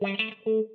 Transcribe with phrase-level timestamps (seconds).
[0.00, 0.70] Welcome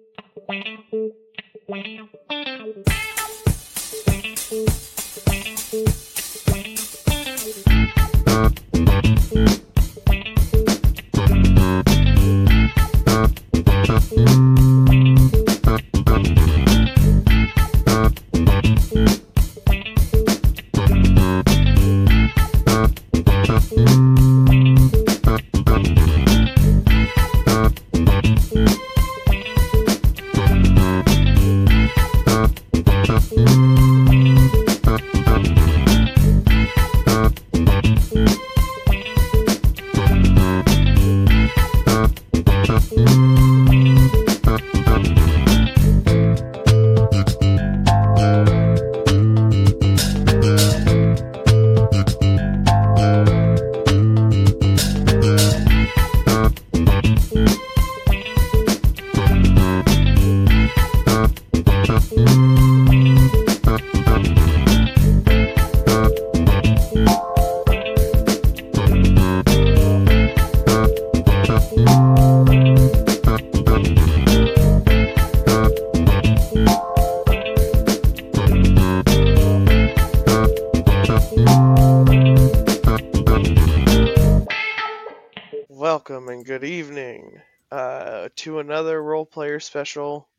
[88.45, 90.29] to another role player special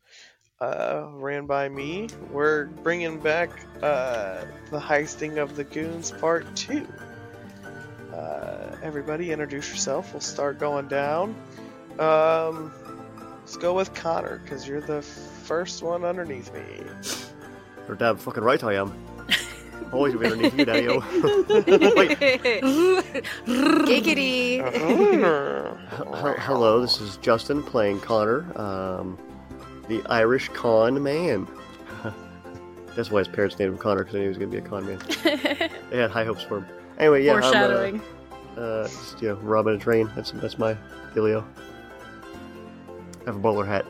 [0.61, 2.07] uh, ran by me.
[2.31, 3.51] We're bringing back
[3.83, 6.87] uh, the heisting of the goons part two.
[8.15, 10.13] Uh, everybody, introduce yourself.
[10.13, 11.35] We'll start going down.
[11.99, 12.73] Um,
[13.41, 16.85] let's go with Connor because you're the first one underneath me.
[17.89, 19.16] You're damn fucking right I am.
[19.93, 20.87] Always be underneath you, Daddy.
[23.47, 24.61] Giggity.
[24.67, 29.17] H- hello, this is Justin playing Connor, um,
[29.89, 31.47] the Irish con man.
[32.97, 34.65] That's why his parents named him Connor because they knew he was going to be
[34.67, 34.99] a con man.
[35.91, 36.67] They had high hopes for him.
[36.99, 38.03] Anyway, yeah, I'm, uh, Foreshadowing.
[38.57, 40.11] uh, just, you know, robbing a train.
[40.17, 40.77] That's that's my
[41.15, 41.45] dealio.
[43.23, 43.87] I have a bowler hat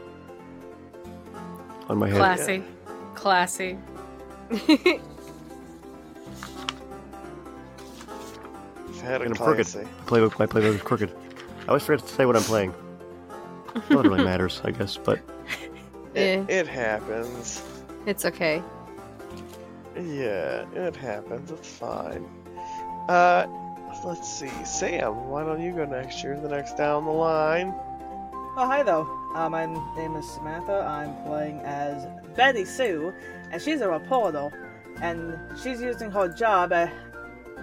[1.89, 2.17] on my head.
[2.19, 2.63] Classy.
[3.15, 3.79] Classy.
[8.89, 9.67] I've had a And I'm crooked.
[9.67, 9.89] classy.
[10.07, 11.15] Playbook, my playbook is crooked.
[11.65, 12.75] I always forget to say what I'm playing.
[13.91, 15.19] Not really matters, I guess, but
[16.15, 17.63] Eh, It, it happens.
[18.07, 18.63] it's okay.
[19.97, 21.51] Yeah, it happens.
[21.51, 22.27] It's fine.
[23.09, 23.47] Uh,
[24.05, 24.51] let's see.
[24.65, 26.23] Sam, why don't you go next?
[26.23, 27.75] You're the next down the line.
[28.59, 29.07] Oh, hi, though.
[29.35, 30.81] Uh, my name is Samantha.
[30.89, 33.13] I'm playing as Betty Sue,
[33.53, 34.51] and she's a reporter.
[35.03, 36.89] And she's using her job uh,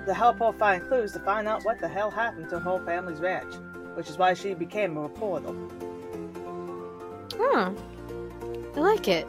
[0.06, 3.20] to help her find clues to find out what the hell happened to her family's
[3.20, 3.54] ranch,
[3.96, 5.54] which is why she became a reporter.
[7.36, 7.76] Oh,
[8.76, 9.28] I like it.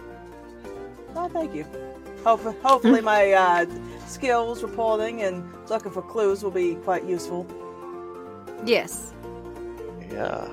[1.16, 1.65] Oh, thank you.
[2.25, 3.66] Hope- hopefully, my uh,
[4.06, 7.47] skills reporting and looking for clues will be quite useful.
[8.65, 9.12] Yes.
[10.10, 10.48] Yeah.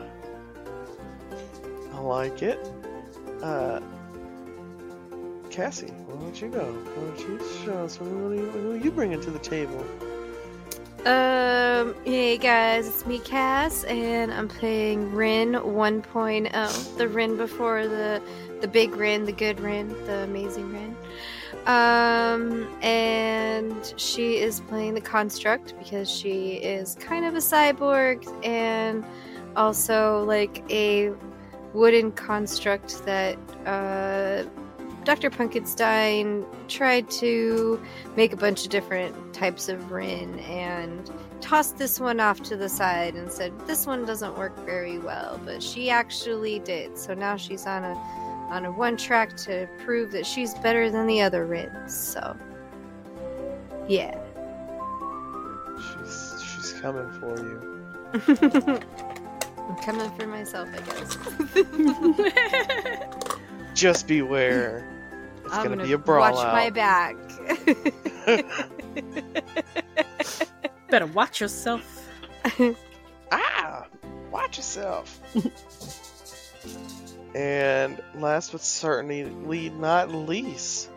[1.93, 2.59] I like it.
[3.41, 3.79] Uh,
[5.51, 6.63] Cassie, why don't you go?
[6.63, 8.33] Why don't you show us who, who,
[8.73, 9.85] you- you bringing to the table?
[11.05, 16.97] Um, hey guys, it's me, Cass, and I'm playing Rin 1.0.
[16.97, 18.21] The Rin before the
[18.61, 20.95] the big Rin, the good Rin, the amazing Rin.
[21.65, 29.03] Um, and she is playing the construct because she is kind of a cyborg and
[29.55, 31.11] also like a
[31.73, 34.43] wooden construct that uh
[35.03, 35.31] Dr.
[35.31, 37.81] Punkenstein tried to
[38.15, 41.09] make a bunch of different types of Rin and
[41.41, 45.39] tossed this one off to the side and said this one doesn't work very well,
[45.43, 46.97] but she actually did.
[46.97, 47.95] So now she's on a
[48.51, 51.95] on a one track to prove that she's better than the other Rins.
[51.97, 52.37] So
[53.87, 54.15] yeah.
[55.77, 57.71] She's she's coming for you.
[59.67, 61.17] I'm coming for myself, I guess.
[63.73, 64.90] Just beware.
[65.51, 66.53] It's I'm gonna, gonna be a brawl watch out.
[66.53, 67.17] my back.
[70.89, 72.09] Better watch yourself.
[73.33, 73.85] ah,
[74.31, 75.19] watch yourself.
[77.35, 80.89] and last but certainly not least,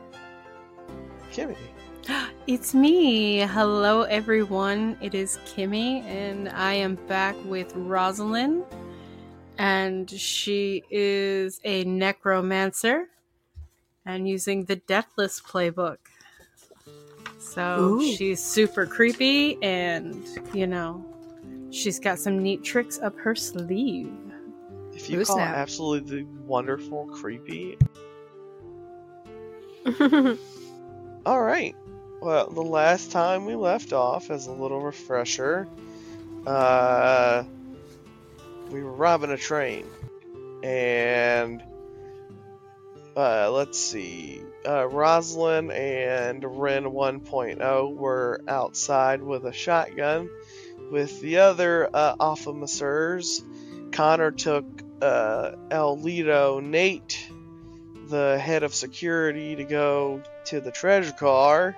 [1.33, 1.57] Kimmy.
[2.47, 3.39] It's me.
[3.39, 4.97] Hello, everyone.
[5.01, 8.63] It is Kimmy, and I am back with Rosalind.
[9.59, 13.09] And she is a necromancer
[14.07, 15.99] and using the Deathless playbook.
[17.39, 18.17] So Ooh.
[18.17, 21.05] she's super creepy, and you know,
[21.71, 24.13] she's got some neat tricks up her sleeve.
[24.93, 25.55] If you Ooh, call snap.
[25.57, 27.77] absolutely wonderful creepy,
[31.27, 31.75] all right.
[32.21, 35.69] Well, the last time we left off, as a little refresher,
[36.47, 37.45] uh,
[38.71, 39.87] we were robbing a train,
[40.63, 41.63] and
[43.17, 50.29] uh, let's see, uh, and Rin 1.0 were outside with a shotgun.
[50.91, 53.43] With the other uh, officers,
[53.93, 54.65] Connor took
[55.01, 57.29] uh, El Lido Nate,
[58.09, 61.77] the head of security, to go to the treasure car.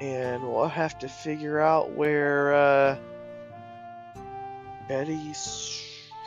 [0.00, 2.98] And we'll have to figure out where uh,
[4.88, 5.32] Betty.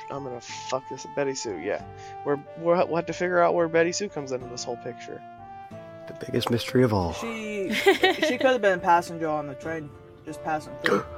[0.10, 1.06] S- I'm gonna fuck this.
[1.16, 1.84] Betty Sue, yeah.
[2.26, 5.22] We're, we're, we'll have to figure out where Betty Sue comes into this whole picture.
[6.08, 7.14] The biggest mystery of all.
[7.14, 9.90] She she could have been a passenger on the train,
[10.26, 11.06] just passing through.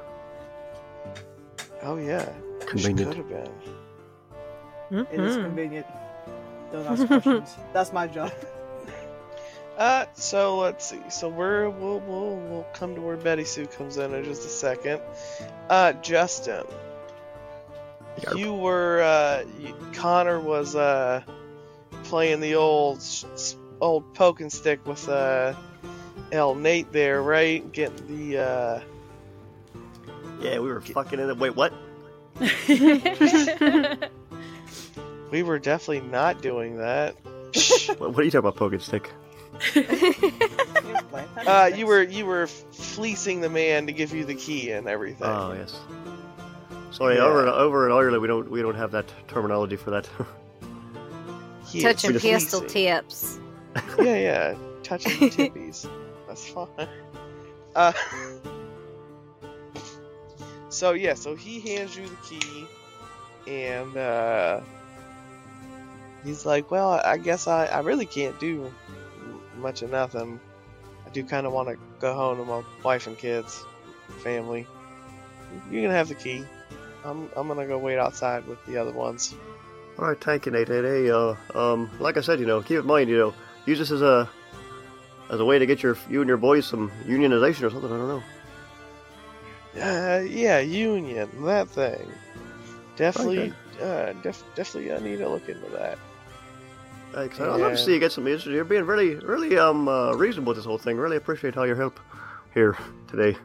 [1.84, 2.30] Oh yeah,
[2.78, 3.50] she could have been.
[5.12, 5.88] It is convenient.
[6.72, 7.56] Don't ask questions.
[7.74, 8.32] That's my job.
[9.78, 11.02] Uh, so let's see.
[11.10, 14.50] So we're we'll we'll we'll come to where Betty Sue comes in in just a
[14.50, 15.02] second.
[15.72, 16.72] Uh, Justin, Yarp.
[18.36, 21.22] You were uh, you, Connor was uh
[22.04, 25.54] playing the old s- s- old poke and stick with uh
[26.32, 27.70] El Nate there, right?
[27.72, 28.82] Getting the uh
[30.42, 31.38] Yeah, we were fucking in it.
[31.38, 31.74] Wait, what?
[35.32, 37.16] we were definitely not doing that.
[37.98, 39.12] What, what are you talking about, poking stick?
[41.46, 45.28] Uh, you were you were fleecing the man to give you the key and everything.
[45.28, 45.78] Oh yes.
[46.92, 47.24] Sorry, Yeah.
[47.24, 50.08] over in, over in Ireland we don't we don't have that terminology for that.
[51.74, 53.40] Yeah, Touching pistol tips.
[53.98, 55.90] yeah, yeah, touching the tippies.
[56.28, 56.68] That's fine.
[57.74, 57.94] Uh,
[60.68, 62.68] so yeah, so he hands you the key,
[63.48, 64.60] and uh,
[66.26, 68.74] he's like, "Well, I guess I, I really can't do
[69.56, 70.42] much of nothing.
[71.06, 73.64] I do kind of want to go home to my wife and kids,
[74.24, 74.68] family.
[75.72, 76.44] You can have the key.
[77.06, 79.34] I'm I'm gonna go wait outside with the other ones."
[80.00, 80.68] All right, thank you, Nate.
[80.70, 83.34] Hey, hey, uh, um, like I said, you know, keep in mind, you know,
[83.66, 84.30] use this as a
[85.30, 87.92] as a way to get your you and your boys some unionization or something.
[87.92, 88.24] I don't know.
[89.74, 92.12] Uh, yeah, Union, that thing.
[92.98, 95.98] Definitely, uh, def- definitely, I need to look into that.
[97.14, 98.28] Hey, 'cause I'd love to see you get some.
[98.28, 100.98] You're being really, really um uh, reasonable with this whole thing.
[100.98, 102.00] Really appreciate all your help
[102.54, 102.78] here
[103.08, 103.38] today.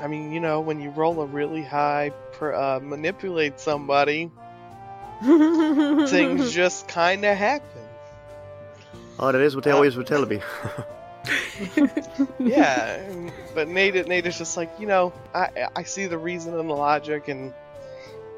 [0.00, 4.28] I mean, you know, when you roll a really high, per, uh, manipulate somebody,
[5.22, 7.68] things just kind of happen.
[9.20, 10.40] Oh, that is what they Uh, always were telling me.
[12.40, 13.00] Yeah,
[13.54, 16.74] but Nate, Nate is just like, you know, I, I see the reason and the
[16.74, 17.54] logic, and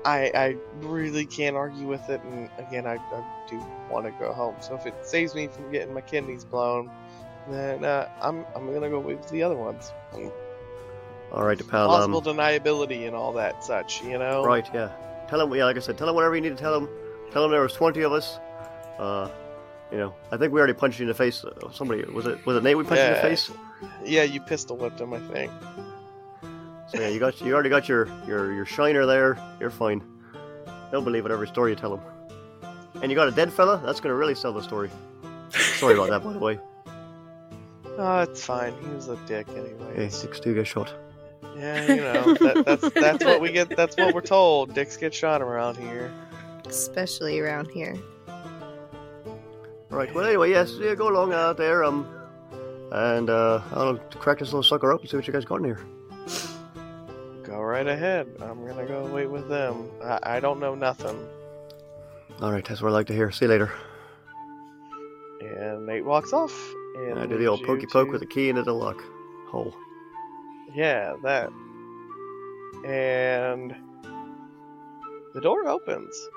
[0.05, 2.21] I, I really can't argue with it.
[2.25, 4.57] And again, I, I do want to go home.
[4.61, 6.91] So if it saves me from getting my kidneys blown,
[7.49, 9.91] then uh, I'm, I'm gonna go with the other ones.
[10.13, 10.31] And
[11.35, 11.89] all right, pal.
[11.89, 14.45] possible Um, deniability and all that such, you know.
[14.45, 14.91] right, yeah.
[15.29, 16.89] Tell him, yeah, like I said, tell him whatever you need to tell him.
[17.33, 18.39] Tell him there was twenty of us.
[18.99, 19.29] Uh,
[19.91, 21.45] you know, I think we already punched you in the face.
[21.45, 23.51] Uh, somebody was it was it Nate we punched you in the face?
[24.05, 25.51] Yeah, you pistol whipped him, I think.
[26.89, 29.37] So yeah, you got you already got your your your shiner there.
[29.59, 30.03] You're fine.
[30.91, 32.07] They'll believe whatever story you tell them.
[33.03, 33.83] And you got a dead fella.
[33.85, 34.91] That's gonna really sell the story.
[35.51, 36.61] Sorry about that, by the way.
[37.99, 38.75] Oh, it's fine.
[38.81, 39.97] He was a dick anyway.
[39.97, 40.93] Hey, six two get shot.
[41.57, 43.75] Yeah, you know, that, that's that's what we get.
[43.77, 44.75] That's what we're told.
[44.75, 46.13] Dicks get shot around here.
[46.67, 47.97] Especially around here.
[48.29, 50.13] All right.
[50.15, 51.85] Well, anyway, yes, yeah, go along out there.
[51.85, 52.07] Um,
[52.91, 55.65] and uh, I'll crack this little sucker up and see what you guys got in
[55.65, 55.81] here.
[57.45, 58.27] Go right ahead.
[58.41, 59.91] I'm gonna go wait with them.
[60.03, 61.17] I, I don't know nothing.
[62.41, 63.31] All right, that's what I like to hear.
[63.31, 63.71] See you later.
[65.41, 66.53] And Nate walks off.
[66.97, 69.01] And And I do the old pokey poke to- with the key into the lock
[69.49, 69.75] hole.
[70.75, 71.51] Yeah, that.
[72.85, 73.75] And
[75.33, 76.29] the door opens.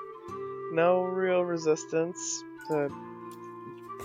[0.72, 2.44] No real resistance.
[2.68, 2.88] To,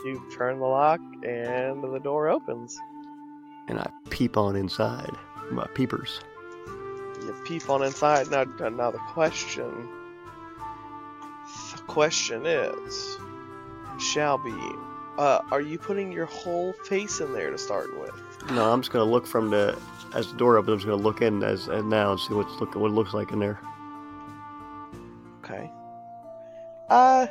[0.05, 2.77] you turn the lock, and the door opens.
[3.67, 5.11] And I peep on inside.
[5.51, 6.19] My peepers.
[6.65, 8.29] You peep on inside.
[8.31, 9.87] Now, now the question.
[11.75, 13.17] The question is,
[13.99, 14.55] shall be,
[15.17, 18.51] uh, are you putting your whole face in there to start with?
[18.51, 19.77] No, I'm just gonna look from the
[20.13, 20.71] as the door opens.
[20.71, 23.13] I'm just gonna look in as, as now and see what's look what it looks
[23.13, 23.59] like in there.
[25.43, 25.69] Okay.
[26.89, 27.27] Uh,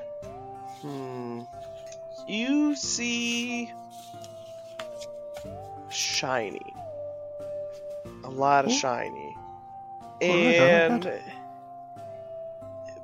[0.80, 1.42] hmm.
[2.28, 3.72] You see
[5.90, 6.74] shiny.
[8.24, 8.74] A lot of Ooh.
[8.74, 9.36] shiny.
[10.22, 11.22] Alright, I And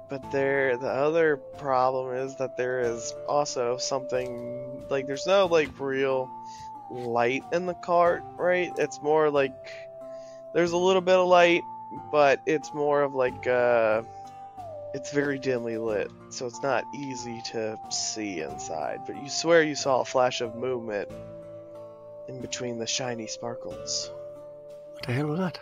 [0.08, 5.68] but there, the other problem is that there is also something like there's no like
[5.78, 6.30] real
[6.90, 8.72] light in the cart, right?
[8.78, 9.72] It's more like
[10.54, 11.62] there's a little bit of light,
[12.10, 14.02] but it's more of like uh,
[14.94, 19.00] it's very dimly lit, so it's not easy to see inside.
[19.06, 21.08] But you swear you saw a flash of movement
[22.28, 24.10] in between the shiny sparkles.
[24.94, 25.58] What the hell was that?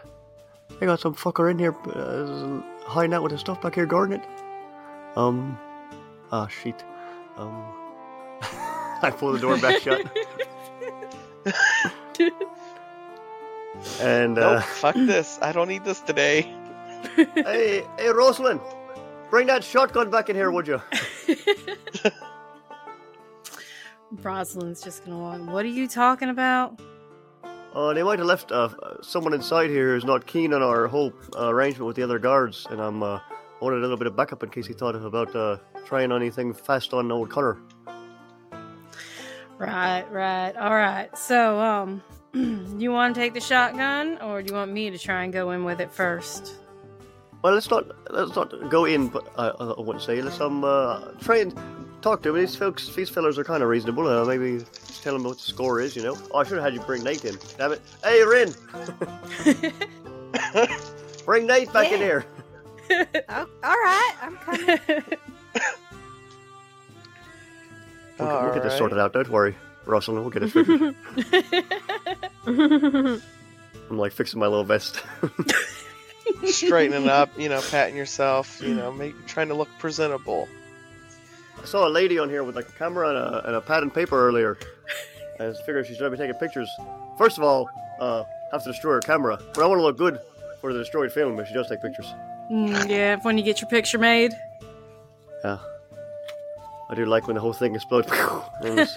[0.81, 4.21] They got some fucker in here uh, hiding out with his stuff back here guarding
[4.21, 4.27] it.
[5.17, 5.59] Um,
[6.33, 6.85] ah, shit.
[7.37, 7.65] Um,
[9.03, 10.05] I pull the door back shut.
[14.01, 15.39] and, uh, Nope, fuck this.
[15.43, 16.43] I don't need this today.
[17.17, 18.61] hey, hey, Rosalind,
[19.31, 20.81] bring that shotgun back in here, would you?
[24.23, 25.41] Rosalind's just gonna walk.
[25.53, 26.81] What are you talking about?
[27.75, 28.71] Uh, they might have left uh,
[29.03, 32.67] someone inside here who's not keen on our whole uh, arrangement with the other guards,
[32.71, 33.21] and I'm uh,
[33.61, 36.95] wanted a little bit of backup in case he thought about uh, trying anything fast
[36.95, 37.59] on old Connor.
[39.59, 40.55] Right, right.
[40.57, 41.17] All right.
[41.17, 42.03] So, um,
[42.79, 45.51] you want to take the shotgun, or do you want me to try and go
[45.53, 46.57] in with it first?
[47.43, 51.13] Well, let's not let's not go in, but uh, I wouldn't say let's um uh,
[51.21, 51.57] try and
[52.03, 52.41] talk to him.
[52.41, 54.07] These folks, these fellas are kind of reasonable.
[54.07, 55.95] Uh, maybe just tell him what the score is.
[55.97, 56.19] You know.
[56.33, 57.39] Oh, I should have had you bring Nate in.
[57.57, 57.83] Damn it!
[58.03, 58.53] Hey, Rin,
[61.25, 62.27] bring Nate back in here.
[62.91, 64.79] Oh, all right, I'm coming.
[68.19, 69.13] We'll, we'll get this sorted out.
[69.13, 70.15] Don't worry, Russell.
[70.15, 70.95] We'll get it figured.
[73.91, 75.03] I'm like fixing my little vest.
[76.45, 80.49] Straightening up, you know, patting yourself, you know, make, trying to look presentable.
[81.61, 83.83] I saw a lady on here with like a camera and a, and a pad
[83.83, 84.59] and paper earlier.
[85.39, 86.69] I just figured she's going to be taking pictures.
[87.19, 87.69] First of all,
[88.01, 90.19] uh, have to destroy her camera, but I want to look good
[90.61, 92.07] for the destroyed film if she does take pictures.
[92.51, 94.33] Mm, yeah, when you get your picture made.
[95.45, 95.59] Yeah.
[96.89, 98.09] I do like when the whole thing explodes.
[98.63, 98.97] It was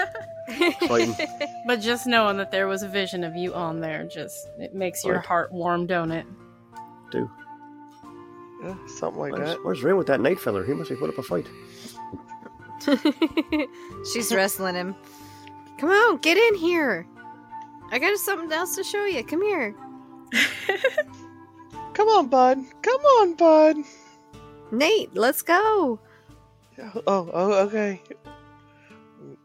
[0.81, 1.15] exciting.
[1.67, 5.03] But just knowing that there was a vision of you on there, just it makes
[5.05, 5.25] your Right.
[5.25, 6.25] heart warm, don't it?
[7.12, 7.29] Do.
[8.63, 9.63] Yeah, something like Where's, that.
[9.63, 10.63] where's Ray with that Nate feller?
[10.65, 11.46] He must have put up a fight.
[14.13, 14.96] She's wrestling him.
[15.77, 17.05] Come on, get in here.
[17.91, 19.24] I got something else to show you.
[19.24, 19.75] Come here.
[21.93, 22.60] Come on, bud.
[22.81, 23.77] Come on, bud.
[24.72, 26.00] Nate, let's go.
[26.81, 28.01] Oh, oh, okay.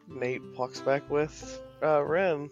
[0.09, 2.51] Nate walks back with uh, Rin.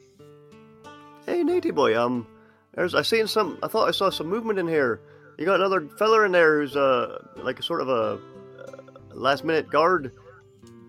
[1.26, 2.26] Hey, Natey boy, um,
[2.74, 3.58] there's I seen some.
[3.62, 5.00] I thought I saw some movement in here.
[5.38, 8.76] You got another feller in there who's uh like a sort of a uh,
[9.14, 10.12] last minute guard,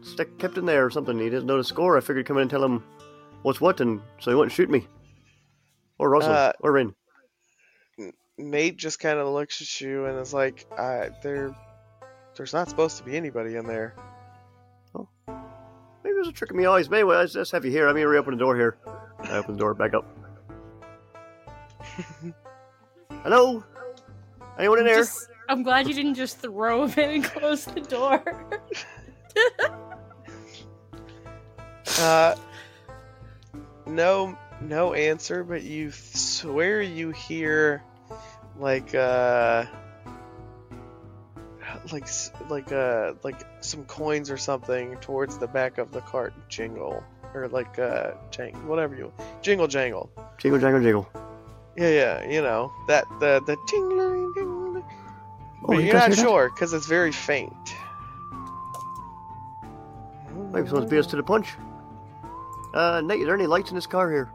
[0.02, 1.20] stick kept in there or something.
[1.20, 1.98] He doesn't know the score.
[1.98, 2.84] I figured come in and tell him
[3.44, 4.88] what's what, and so he wouldn't shoot me.
[6.00, 6.96] Or Russell, Uh, or Rin.
[8.38, 11.56] Nate just kind of looks at you and is like, uh, "There,
[12.36, 13.96] there's not supposed to be anybody in there."
[14.96, 15.08] Oh.
[16.04, 16.90] Maybe it was a trick of my eyes.
[16.90, 17.86] Maybe let's, let's have you here.
[17.88, 18.78] Let me reopen the door here.
[19.20, 20.06] I open the door back up.
[23.24, 23.64] Hello?
[24.60, 24.98] Anyone in there?
[24.98, 28.24] Just- I'm glad you didn't just throw him in and close the door.
[32.00, 32.36] Uh,
[33.86, 37.84] no, no answer, but you swear you hear
[38.58, 39.66] like uh,
[41.92, 42.08] like
[42.50, 47.48] like uh, like some coins or something towards the back of the cart jingle or
[47.48, 49.12] like uh, jang whatever you
[49.42, 50.10] jingle jangle.
[50.38, 51.10] Jingle, jangle, jingle.
[51.76, 54.84] Yeah, yeah, you know that the the tingling.
[55.66, 57.54] Oh, but you you're not sure because it's very faint.
[60.52, 61.48] Maybe someone's beat us to the punch.
[62.74, 64.32] Uh, Nate, is there any lights in this car here?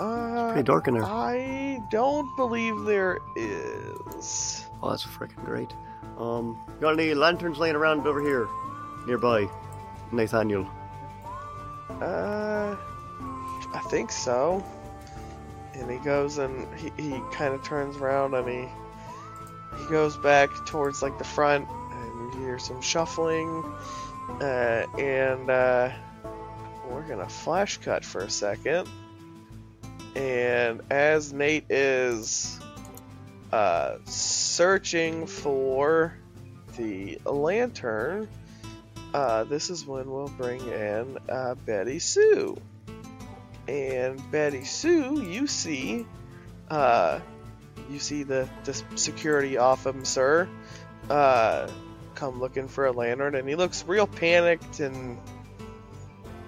[0.00, 1.04] Uh, Pretty dark in there.
[1.04, 4.63] I don't believe there is.
[4.84, 5.72] Oh, that's freaking great.
[6.18, 8.46] Um, got any lanterns laying around over here,
[9.06, 9.48] nearby,
[10.12, 10.68] Nathaniel?
[11.88, 12.76] Uh,
[13.72, 14.62] I think so.
[15.72, 18.68] And he goes and he, he kind of turns around and he
[19.78, 23.64] he goes back towards like the front and you hear some shuffling.
[24.38, 25.90] Uh, and uh,
[26.90, 28.86] we're gonna flash cut for a second.
[30.14, 32.60] And as Nate is
[33.54, 36.12] uh, searching for
[36.76, 38.28] the lantern,
[39.14, 42.56] uh, this is when we'll bring in uh, Betty Sue.
[43.68, 46.04] And Betty Sue, you see,
[46.68, 47.20] uh,
[47.88, 50.48] you see the, the security officer
[51.08, 51.68] uh,
[52.16, 55.16] come looking for a lantern, and he looks real panicked, and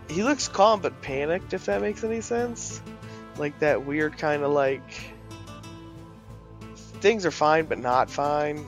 [0.08, 2.80] he looks calm but panicked, if that makes any sense.
[3.38, 5.15] Like that weird kind of like
[7.00, 8.64] things are fine but not fine.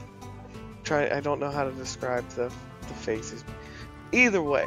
[0.84, 1.12] trying.
[1.12, 3.44] I don't know how to describe the the faces.
[4.12, 4.66] Either way,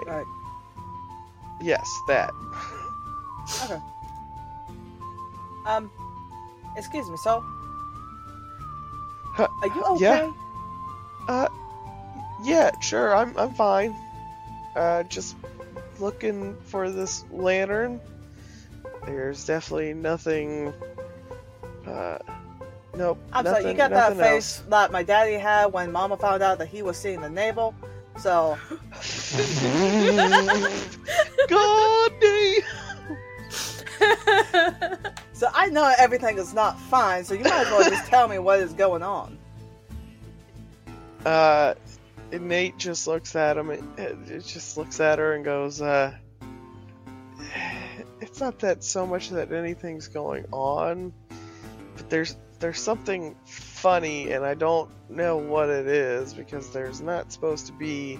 [1.61, 2.31] yes, that.
[3.63, 3.79] Okay.
[5.65, 5.91] Um,
[6.77, 7.43] excuse me, so
[9.33, 10.01] Huh, are you okay?
[10.01, 10.31] yeah.
[11.27, 11.47] Uh,
[12.43, 13.15] yeah, sure.
[13.15, 13.95] I'm I'm fine.
[14.75, 15.35] Uh, just
[15.99, 17.99] looking for this lantern.
[19.05, 20.73] There's definitely nothing.
[21.85, 22.17] Uh,
[22.95, 23.17] nope.
[23.33, 24.57] I'm nothing, sorry, you got that nothing else.
[24.57, 27.75] face that my daddy had when Mama found out that he was seeing the navel.
[28.17, 28.57] So
[31.47, 32.11] God.
[35.41, 38.37] So I know everything is not fine, so you might as well just tell me
[38.37, 39.39] what is going on.
[41.25, 41.73] Uh,
[42.31, 43.71] Nate just looks at him.
[43.71, 46.13] It, it just looks at her and goes, uh,
[48.21, 51.11] "It's not that so much that anything's going on,
[51.95, 57.31] but there's there's something funny, and I don't know what it is because there's not
[57.31, 58.19] supposed to be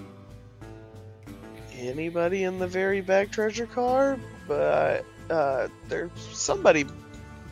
[1.78, 6.84] anybody in the very back treasure car, but uh, there's somebody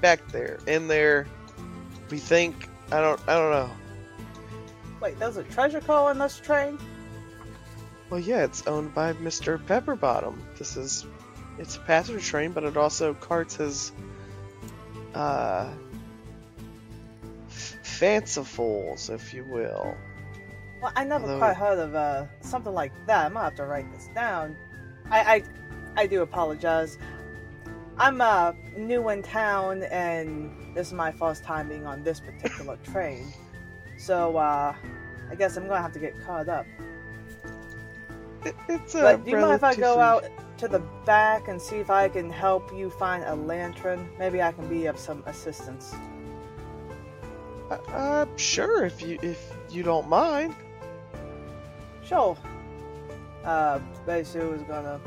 [0.00, 1.26] back there in there.
[2.10, 3.70] We think I don't I don't know."
[5.00, 6.78] Wait, there's a treasure car in this train?
[8.10, 9.64] Well, yeah, it's owned by Mr.
[9.66, 10.42] Pepperbottom.
[10.58, 11.06] This is,
[11.58, 13.92] it's a passenger train, but it also carts his,
[15.14, 15.70] uh,
[17.82, 19.96] fancifuls, if you will.
[20.80, 23.26] Well, I never Although- quite heard of uh, something like that.
[23.26, 24.56] I'm gonna have to write this down.
[25.10, 25.42] I, I,
[25.96, 26.98] I do apologize.
[27.98, 32.76] I'm uh, new in town, and this is my first time being on this particular
[32.84, 33.26] train.
[33.98, 34.74] So uh,
[35.30, 36.66] I guess I'm gonna have to get caught up.
[38.44, 40.24] It, it's a But do you mind if I go out
[40.58, 44.08] to the back and see if I can help you find a lantern?
[44.18, 45.94] Maybe I can be of some assistance.
[47.70, 50.54] Uh, uh, sure, if you if you don't mind.
[52.04, 52.36] Sure.
[53.44, 55.00] Uh, Betty Sue is gonna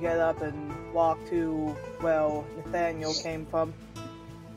[0.00, 1.68] get up and walk to
[2.00, 3.72] where Nathaniel came from.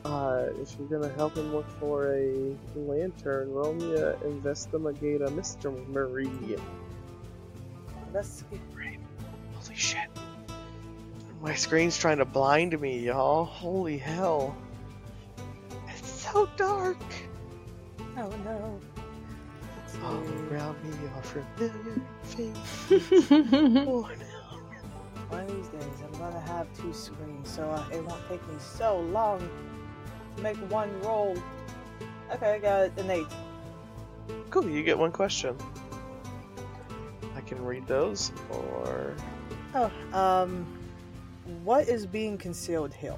[0.04, 5.30] Uh, if you're gonna help him look for a lantern, roll me a Investigate a
[5.30, 6.58] Mystery.
[8.12, 8.44] Let's
[9.54, 10.08] Holy shit.
[11.40, 13.44] My screen's trying to blind me, y'all.
[13.44, 14.56] Holy hell.
[15.88, 16.98] It's so dark.
[18.20, 18.80] Oh no.
[20.04, 23.30] All around me are familiar faces.
[23.30, 24.28] Oh, no.
[25.28, 28.54] One of these days, I'm gonna have two screens, so uh, it won't take me
[28.58, 29.48] so long
[30.36, 31.36] to make one roll.
[32.32, 33.26] Okay, I got an eight.
[34.50, 35.56] Cool, you get one question.
[37.36, 39.14] I can read those, or.
[39.74, 40.66] Oh, um,
[41.62, 43.16] what is being concealed here?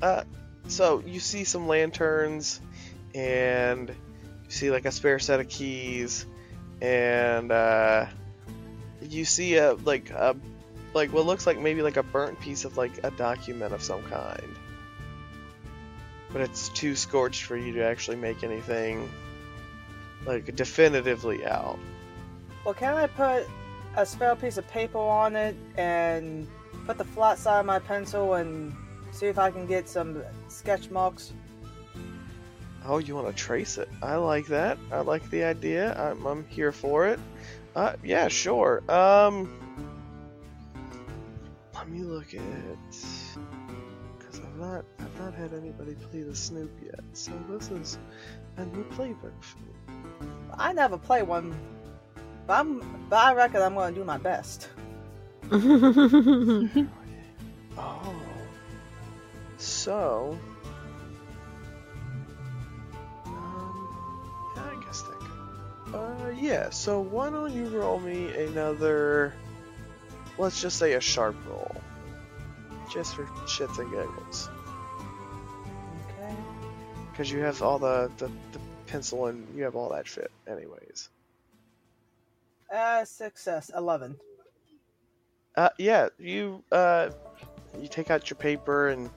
[0.00, 0.24] Uh,
[0.68, 2.60] so you see some lanterns,
[3.14, 6.26] and you see like a spare set of keys,
[6.80, 8.06] and uh,
[9.00, 10.36] you see a like a
[10.94, 14.02] like what looks like maybe like a burnt piece of like a document of some
[14.04, 14.56] kind.
[16.32, 19.10] But it's too scorched for you to actually make anything
[20.24, 21.78] like definitively out.
[22.64, 23.46] Well, can I put
[23.96, 26.46] a spare piece of paper on it and
[26.86, 28.74] put the flat side of my pencil and
[29.10, 31.32] see if I can get some sketch marks?
[32.86, 33.88] Oh, you want to trace it?
[34.02, 34.78] I like that.
[34.90, 35.94] I like the idea.
[35.98, 37.20] I'm, I'm here for it.
[37.76, 38.82] Uh, yeah, sure.
[38.90, 39.48] Um,
[41.74, 42.78] let me look at it
[44.18, 47.98] because I've not I've not had anybody play the Snoop yet, so this is
[48.56, 50.28] a new playbook for me.
[50.58, 51.54] I never play one,
[52.46, 53.06] but I'm.
[53.08, 54.68] But I reckon I'm gonna do my best.
[57.78, 58.14] Oh,
[59.56, 60.38] so
[66.42, 66.70] yeah.
[66.70, 69.32] So why don't you roll me another?
[70.38, 71.74] Let's just say a sharp roll,
[72.92, 74.48] just for shits and giggles,
[76.18, 76.34] Okay.
[77.10, 81.08] because you have all the, the the pencil and you have all that shit, anyways.
[82.72, 83.70] Uh, success.
[83.76, 84.16] Eleven.
[85.56, 87.10] Uh, yeah, you uh,
[87.80, 89.10] you take out your paper and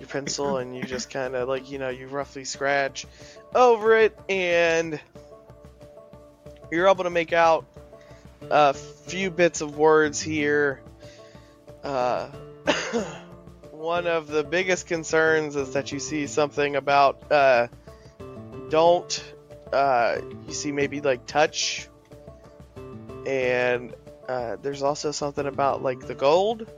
[0.00, 3.06] your pencil, and you just kind of like you know you roughly scratch
[3.54, 4.98] over it, and
[6.70, 7.64] you're able to make out
[8.50, 10.80] a few bits of words here.
[11.82, 12.28] Uh,
[13.70, 17.68] one of the biggest concerns is that you see something about uh,
[18.68, 19.32] don't.
[19.72, 21.88] Uh, you see maybe like touch,
[23.26, 23.94] and
[24.28, 26.70] uh, there's also something about like the gold,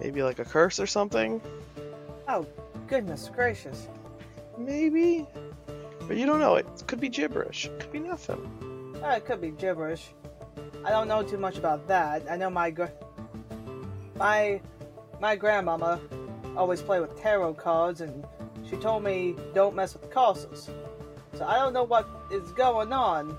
[0.00, 1.40] maybe like a curse or something.
[2.28, 2.46] Oh,
[2.86, 3.88] goodness gracious.
[4.56, 5.26] Maybe.
[6.06, 6.56] But you don't know.
[6.56, 7.66] It could be gibberish.
[7.66, 8.73] It could be nothing.
[9.04, 10.14] Uh, it could be gibberish.
[10.84, 12.22] I don't know too much about that.
[12.30, 12.86] I know my gr-
[14.16, 14.60] my
[15.20, 16.00] my grandmama
[16.56, 18.24] always played with tarot cards, and
[18.68, 20.70] she told me don't mess with castles.
[21.34, 23.36] So I don't know what is going on.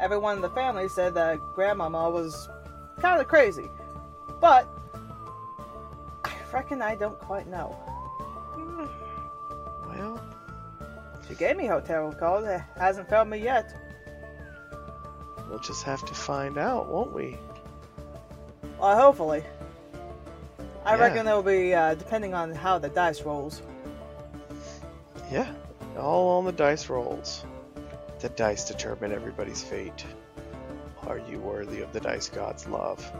[0.00, 2.48] Everyone in the family said that grandmama was
[3.00, 3.68] kind of crazy,
[4.40, 4.66] but
[6.24, 7.76] I reckon I don't quite know.
[9.88, 10.20] Well,
[11.28, 12.44] She gave me her tarot card.
[12.44, 13.72] It hasn't failed me yet.
[15.52, 17.36] We'll just have to find out, won't we?
[18.80, 19.44] Well, hopefully.
[20.84, 21.00] I Yeah.
[21.02, 23.60] reckon it'll be uh, depending on how the dice rolls.
[25.30, 25.52] Yeah.
[25.98, 27.44] All on the dice rolls.
[28.20, 30.06] The dice determine everybody's fate.
[31.06, 33.12] Are you worthy of the dice god's love?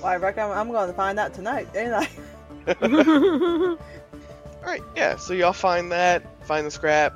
[0.00, 2.08] Well, I reckon I'm, I'm going to find out tonight, ain't I?
[4.62, 7.14] Alright, yeah, so y'all find that, find the scrap.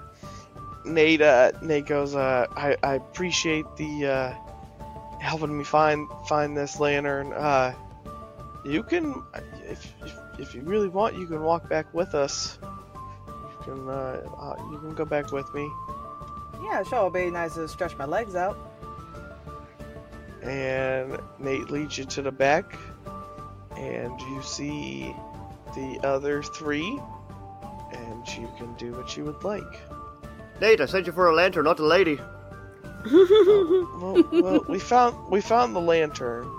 [0.85, 4.35] Nate, uh, Nate goes, uh, I, I appreciate the, uh,
[5.21, 7.33] helping me find, find this lantern.
[7.33, 7.75] Uh,
[8.65, 9.23] you can,
[9.69, 12.59] if, if, if you really want, you can walk back with us.
[13.27, 15.71] You can, uh, uh you can go back with me.
[16.63, 16.99] Yeah, sure.
[16.99, 18.57] It'll be nice to stretch my legs out.
[20.43, 22.77] and Nate leads you to the back,
[23.77, 25.15] and you see
[25.75, 27.01] the other three,
[27.93, 29.81] and you can do what you would like.
[30.61, 32.19] Nate, I sent you for a lantern, not a lady.
[33.07, 36.51] Well, well we found we found the lantern.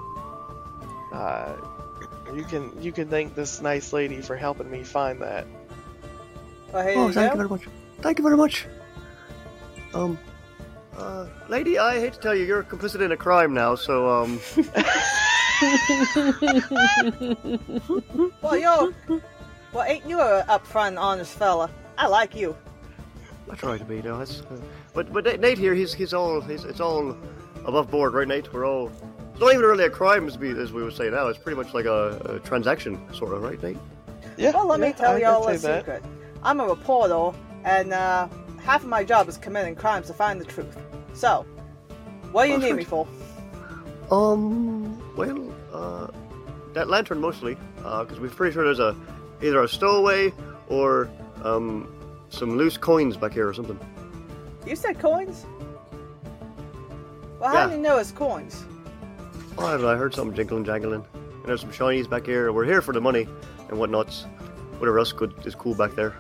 [1.11, 1.55] Uh,
[2.35, 5.47] you can you can thank this nice lady for helping me find that.
[6.71, 7.33] Well, here Oh, you thank go.
[7.33, 7.61] you very much.
[8.01, 8.67] Thank you very much.
[9.95, 10.19] Um,
[10.97, 14.39] uh, lady, I hate to tell you, you're complicit in a crime now, so, um,
[18.41, 18.93] Well, yo,
[19.73, 21.69] well, ain't you a upfront, honest fella?
[21.97, 22.55] I like you.
[23.49, 24.57] I try to be, no, that's, uh,
[24.93, 27.15] but, but Nate- Nate here, he's, he's all, he's, it's all
[27.65, 28.51] above board, right, Nate?
[28.51, 28.91] We're all,
[29.31, 31.55] it's not even really a crime, as we, as we would say now, it's pretty
[31.55, 33.77] much like a, a transaction, sort of, right, Nate?
[34.37, 34.51] Yeah.
[34.51, 35.79] Well, let yeah, me tell I y'all a that.
[35.79, 36.03] secret.
[36.43, 38.27] I'm a reporter, and uh,
[38.63, 40.77] half of my job is committing crimes to find the truth.
[41.13, 41.45] So,
[42.31, 43.07] what do you need me for?
[44.11, 46.07] Um, well, uh,
[46.73, 48.95] that lantern mostly, uh, because we're pretty sure there's a,
[49.41, 50.33] either a stowaway
[50.67, 51.09] or,
[51.43, 51.91] um,
[52.35, 53.79] some loose coins back here or something.
[54.65, 55.45] You said coins?
[57.39, 57.67] Well, how Yeah.
[57.67, 58.65] do you know it's coins?
[59.57, 61.05] Oh, I don't know, I heard something jingling, jangling.
[61.13, 62.51] And there's some shinies back here.
[62.51, 63.27] We're here for the money
[63.69, 64.25] and whatnots.
[64.79, 66.15] Whatever else good is cool back there.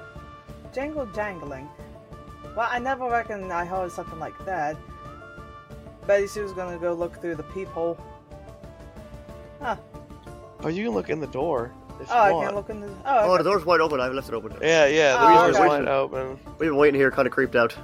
[0.73, 1.67] Jingle, jangling.
[2.55, 4.77] Well, I never reckoned I heard something like that.
[6.07, 7.97] Betty Sue's gonna go look through the peephole.
[9.59, 9.75] Huh.
[10.63, 12.87] Oh, you can look in the door if Oh, you I can't look in the.
[13.05, 13.99] Oh, Oh, the door's wide open.
[13.99, 14.53] I've left it open.
[14.61, 15.67] Yeah, yeah, the Oh, door's okay.
[15.67, 16.39] wide open.
[16.59, 17.75] We've been waiting here, kind of creeped out,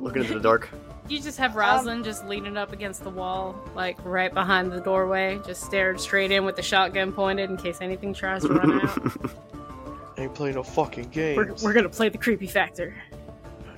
[0.00, 0.68] looking into the dark.
[1.08, 5.40] You just have Rosalind just leaning up against the wall, like right behind the doorway,
[5.46, 9.30] just stared straight in with the shotgun pointed in case anything tries to run out.
[10.18, 11.62] Ain't playing no fucking we're, games.
[11.62, 12.94] we're gonna play the creepy factor.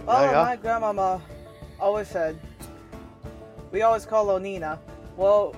[0.07, 0.43] Well, Yeah, yeah.
[0.43, 1.23] my grandmama
[1.79, 2.37] always said,
[3.71, 4.81] we always call her Nina.
[5.17, 5.53] Well,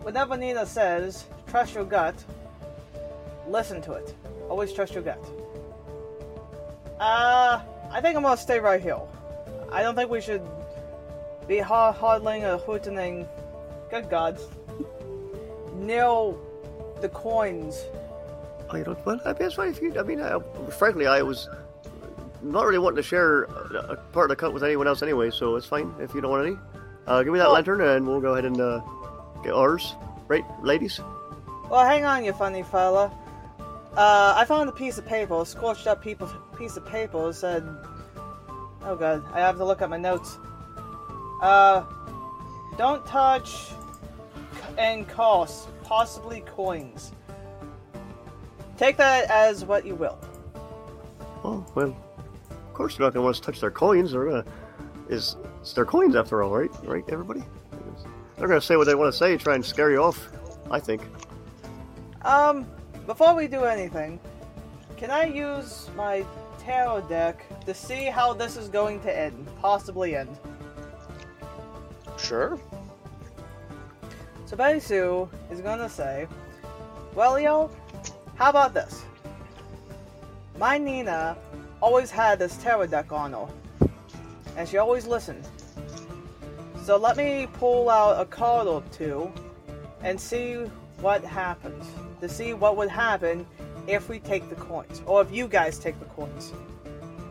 [0.00, 2.14] whenever Nina says, trust your gut,
[3.48, 4.14] listen to it.
[4.48, 5.22] Always trust your gut.
[7.00, 8.98] Uh, I think I'm gonna stay right here.
[9.70, 10.42] I don't think we should
[11.48, 13.26] be hard hodling or hootening,
[13.90, 14.38] good God,
[15.74, 16.34] near
[17.00, 17.84] the coins.
[18.70, 19.04] Oh, you don't.
[19.04, 19.98] Well, I mean, it's fine if you.
[19.98, 20.38] I mean, I,
[20.70, 21.48] frankly, I was
[22.42, 25.30] not really wanting to share a, a part of the cut with anyone else anyway,
[25.30, 26.56] so it's fine if you don't want any.
[27.06, 28.80] Uh, give me that Well- lantern, and we'll go ahead and uh,
[29.42, 29.94] get ours.
[30.28, 31.00] Right, ladies?
[31.68, 33.10] Well, hang on, you funny fella.
[33.96, 37.28] Uh, I found a piece of paper, a scorched up piece of paper.
[37.28, 37.62] It said,
[38.82, 40.38] "Oh God, I have to look at my notes."
[41.42, 41.84] Uh,
[42.78, 43.72] don't touch
[44.78, 47.12] and cost, possibly coins.
[48.78, 50.18] Take that as what you will.
[51.44, 51.96] Oh, well,
[52.50, 54.12] of course they're not going to want to touch their coins.
[54.12, 54.44] They're to.
[55.08, 56.70] Is, it's their coins after all, right?
[56.84, 57.42] Right, everybody?
[58.38, 60.28] They're going to say what they want to say, try and scare you off,
[60.70, 61.02] I think.
[62.22, 62.66] Um,
[63.06, 64.20] before we do anything,
[64.96, 66.24] can I use my
[66.58, 69.48] tarot deck to see how this is going to end?
[69.60, 70.36] Possibly end.
[72.16, 72.58] Sure.
[74.46, 76.28] So Betty Sue is gonna say,
[77.14, 77.70] Well, yo,
[78.36, 79.04] how about this?
[80.58, 81.36] My Nina
[81.80, 83.48] always had this tarot deck on her,
[84.56, 85.48] and she always listened.
[86.84, 89.32] So let me pull out a card or two
[90.02, 90.54] and see
[91.00, 91.84] what happens.
[92.22, 93.44] To see what would happen
[93.88, 96.52] if we take the coins, or if you guys take the coins.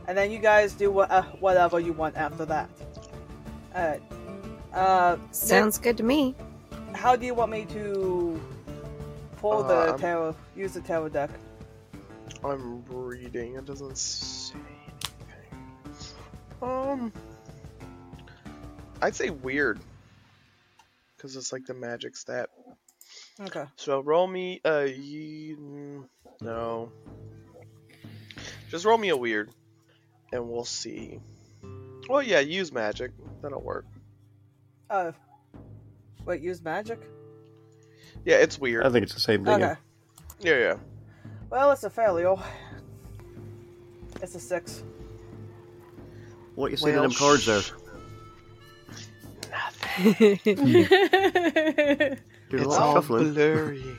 [0.08, 2.70] and then you guys do what, uh, whatever you want after that.
[3.74, 4.02] Alright.
[4.74, 6.36] Uh, Sounds good to me.
[6.94, 8.38] how do you want me to
[9.38, 11.30] pull the Um, tarot, use the tarot deck?
[12.44, 13.56] I'm reading.
[13.56, 14.56] It doesn't say
[14.90, 15.56] anything.
[16.62, 17.14] Um,
[19.02, 19.80] I'd say weird,
[21.16, 22.50] because it's like the magic stat.
[23.40, 23.66] Okay.
[23.76, 26.06] So roll me a ye- mm,
[26.42, 26.92] no.
[28.70, 29.50] Just roll me a weird,
[30.32, 31.20] and we'll see.
[32.10, 33.12] Well, yeah, use magic.
[33.42, 33.86] That'll work.
[34.90, 35.12] Uh,
[36.26, 37.00] wait, use magic?
[38.26, 38.86] Yeah, it's weird.
[38.86, 39.64] I think it's the same thing.
[39.64, 39.76] Okay.
[40.42, 40.76] Yeah, yeah.
[41.50, 42.36] Well, it's a failure.
[44.22, 44.84] It's a six.
[46.56, 47.62] What you see to Well, them cards there?
[47.62, 47.72] sh-
[52.52, 53.34] There's It's all shuffling.
[53.34, 53.98] blurry.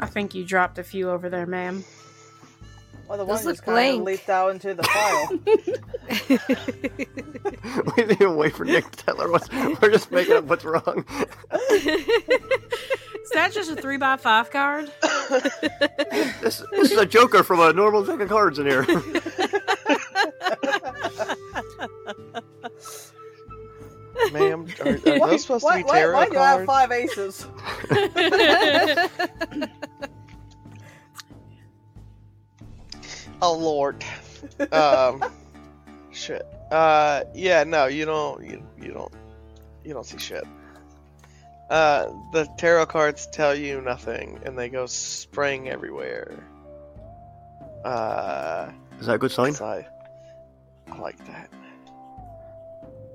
[0.00, 1.84] I think you dropped a few over there, ma'am.
[3.08, 5.28] Well, the Those one look just kind of leaped out into the file.
[7.96, 9.50] we didn't even wait for Nick to tell her what's.
[9.50, 11.04] We're just making up what's wrong.
[11.50, 14.90] Is that just a three by five card?
[16.40, 18.84] This, this is a Joker from a normal deck of cards in here.
[24.32, 26.64] Ma'am, are, are why, those supposed why, to be why, tarot why do you have
[26.66, 27.46] five aces?
[33.42, 34.04] Oh lord.
[34.72, 35.24] um,
[36.10, 36.46] shit.
[36.70, 38.44] Uh, yeah, no, you don't.
[38.44, 39.12] You, you don't.
[39.84, 40.44] You don't see shit.
[41.70, 46.44] Uh, the tarot cards tell you nothing, and they go spraying everywhere.
[47.84, 49.54] Uh, Is that a good sign?
[49.56, 49.86] I,
[50.90, 51.50] I like that.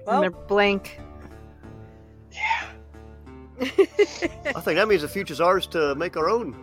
[0.05, 0.99] Well, and they're blank.
[2.31, 2.65] Yeah.
[3.61, 6.55] I think that means the future's ours to make our own.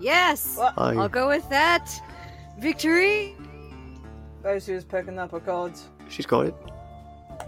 [0.00, 1.90] yes, Well, I, I'll go with that.
[2.58, 3.36] Victory.
[4.42, 5.88] Those who's picking up her cards.
[6.08, 6.54] she's got it.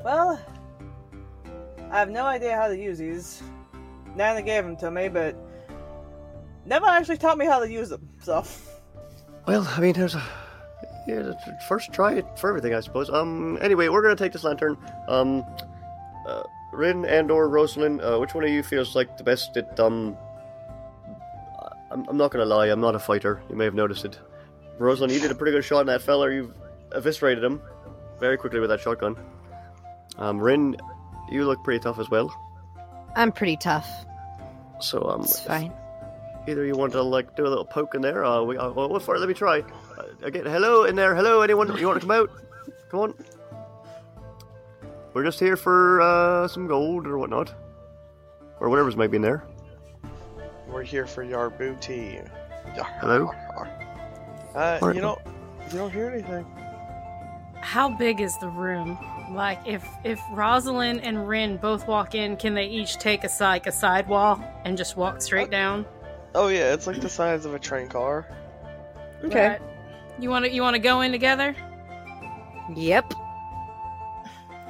[0.04, 0.40] Well,
[1.90, 3.42] I have no idea how to use these.
[4.14, 5.34] Nana gave them to me, but
[6.64, 8.08] never actually taught me how to use them.
[8.22, 8.44] So,
[9.46, 10.22] Well, I mean, there's a
[11.06, 11.32] yeah,
[11.68, 13.10] first try it for everything, I suppose.
[13.10, 14.76] Um, anyway, we're gonna take this lantern.
[15.08, 15.44] Um,
[16.26, 19.78] uh, Rin and or Rosalind, uh, which one of you feels like the best at
[19.78, 20.16] um?
[21.90, 23.42] I'm, I'm not gonna lie, I'm not a fighter.
[23.48, 24.18] You may have noticed it.
[24.78, 26.32] Rosalind, you did a pretty good shot on that fella.
[26.32, 26.52] You've
[26.92, 27.62] eviscerated him
[28.18, 29.16] very quickly with that shotgun.
[30.18, 30.76] Um, Rin,
[31.30, 32.34] you look pretty tough as well.
[33.14, 33.88] I'm pretty tough.
[34.80, 35.72] So um, It's fine.
[36.48, 38.56] Either you want to like do a little poke in there, or we.
[38.58, 39.16] Uh, well, what for?
[39.18, 39.62] Let me try.
[40.24, 41.14] Uh, again, hello in there.
[41.14, 41.76] Hello, anyone?
[41.76, 42.30] You want to come out?
[42.90, 43.14] Come on.
[45.12, 47.54] We're just here for uh, some gold or whatnot,
[48.60, 49.44] or whatever's might be in there.
[50.66, 52.20] We're here for your booty.
[53.00, 53.30] Hello?
[54.54, 54.94] Uh, Alright.
[54.94, 55.20] you don't.
[55.70, 56.44] You don't hear anything.
[57.60, 58.98] How big is the room?
[59.30, 63.66] Like, if if Rosalind and Rin both walk in, can they each take a side
[63.66, 65.86] a side wall and just walk straight down?
[66.34, 68.28] Oh yeah, it's like the size of a train car.
[69.24, 69.48] Okay.
[69.48, 69.73] Right.
[70.18, 71.54] You want to you want to go in together?
[72.74, 73.14] Yep.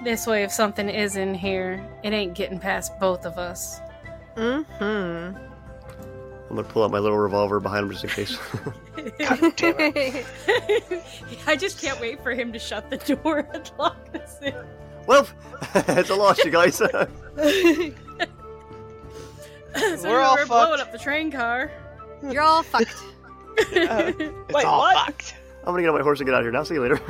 [0.02, 3.80] This way, if something is in here, it ain't getting past both of us.
[4.36, 5.36] Mm-hmm.
[6.50, 8.38] I'm gonna pull out my little revolver behind him just in case.
[11.46, 14.54] I just can't wait for him to shut the door and lock us in.
[15.06, 15.26] well,
[15.74, 16.76] it's a loss, you guys.
[16.76, 16.88] so
[20.02, 21.70] We're all we're blowing up the train car.
[22.22, 22.94] You're all fucked.
[24.46, 25.06] It's Wait, all what?
[25.06, 25.36] fucked.
[25.60, 26.52] I'm gonna get on my horse and get out of here.
[26.52, 27.00] Now, see you later.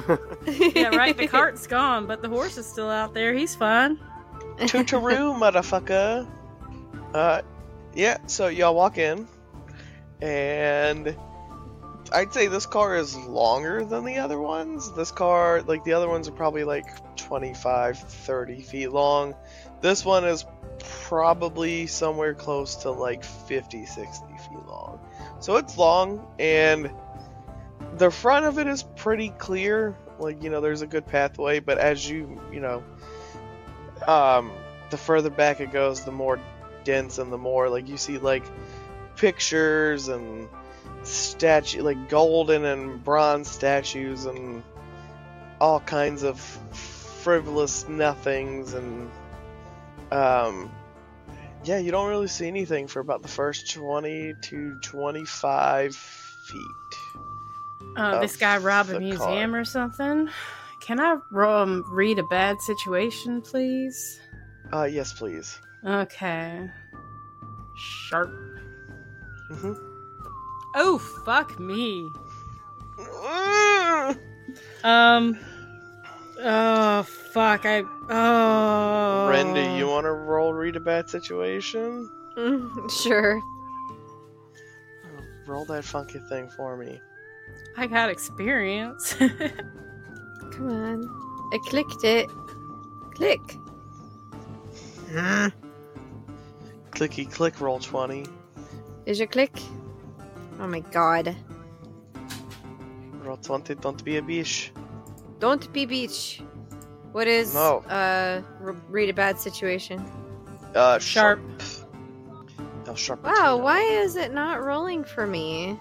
[0.76, 1.16] yeah, right.
[1.16, 3.34] The cart's gone, but the horse is still out there.
[3.34, 3.98] He's fine.
[4.58, 6.28] Tootaroo, motherfucker.
[7.12, 7.42] Uh,
[7.94, 8.18] yeah.
[8.26, 9.26] So y'all walk in,
[10.22, 11.16] and
[12.12, 14.92] I'd say this car is longer than the other ones.
[14.94, 19.34] This car, like the other ones, are probably like 25, 30 feet long.
[19.80, 20.44] This one is
[20.78, 25.00] probably somewhere close to like 50, 60 feet long.
[25.44, 26.90] So it's long, and
[27.98, 29.94] the front of it is pretty clear.
[30.18, 32.82] Like, you know, there's a good pathway, but as you, you know,
[34.06, 34.52] um,
[34.88, 36.40] the further back it goes, the more
[36.84, 38.42] dense and the more, like, you see, like,
[39.16, 40.48] pictures and
[41.02, 44.62] statue, like, golden and bronze statues and
[45.60, 49.10] all kinds of frivolous nothings and,
[50.10, 50.70] um,
[51.64, 56.60] yeah, you don't really see anything for about the first 20 to 25 feet.
[57.96, 59.60] Uh, this guy robbed a museum car.
[59.60, 60.28] or something.
[60.80, 64.20] Can I um, read a bad situation, please?
[64.72, 65.58] Uh, yes, please.
[65.86, 66.68] Okay.
[67.76, 68.30] Sharp.
[69.50, 69.72] Mm-hmm.
[70.74, 72.10] Oh, fuck me.
[74.84, 75.38] Um.
[76.46, 77.64] Oh fuck!
[77.64, 77.84] I.
[78.10, 79.28] Oh.
[79.30, 82.08] Rin, do you want to roll read a bad situation?
[82.36, 83.38] Mm, sure.
[85.06, 87.00] Uh, roll that funky thing for me.
[87.78, 89.14] I got experience.
[89.14, 91.50] Come on.
[91.52, 92.28] I clicked it.
[93.14, 93.40] Click.
[95.10, 95.48] Hmm.
[96.90, 98.26] Clicky click, roll 20.
[99.06, 99.52] Is your click?
[100.60, 101.34] Oh my god.
[103.22, 104.70] Roll 20, don't be a bitch.
[105.40, 106.40] Don't be beach.
[107.12, 107.78] What is No.
[107.88, 110.04] uh r- read a bad situation?
[110.74, 111.40] Uh, Sharp.
[112.86, 113.22] Oh, sharp.
[113.24, 115.78] Wow, why is it not rolling for me?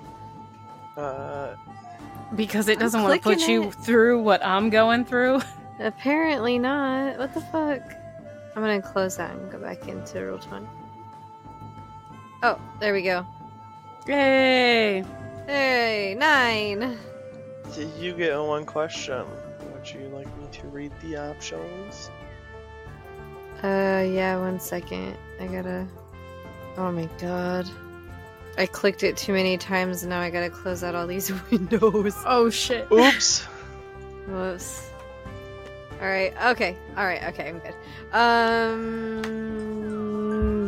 [0.95, 1.55] Uh,
[2.35, 3.73] because it doesn't want to put you it.
[3.73, 5.41] through what I'm going through.
[5.79, 7.17] Apparently not.
[7.17, 7.81] What the fuck?
[8.55, 10.65] I'm gonna close that and go back into roll 20.
[12.43, 13.25] Oh, there we go.
[14.07, 15.03] Yay!
[15.47, 16.97] Hey, nine.
[17.73, 19.25] did you get one question?
[19.83, 22.09] Would you like me to read the options?
[23.61, 25.17] Uh, yeah, one second.
[25.41, 25.85] I gotta.
[26.77, 27.69] Oh my god.
[28.57, 32.15] I clicked it too many times and now I gotta close out all these windows.
[32.25, 32.89] Oh shit!
[32.93, 33.41] Oops.
[34.25, 34.89] Whoops.
[36.01, 36.77] Alright, okay.
[36.97, 37.75] Alright, okay, I'm good.
[38.13, 39.43] Um.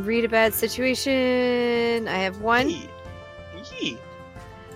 [0.03, 2.09] Read a bad situation.
[2.09, 2.69] I have one.
[2.69, 2.89] Yee.
[3.79, 3.97] Yee.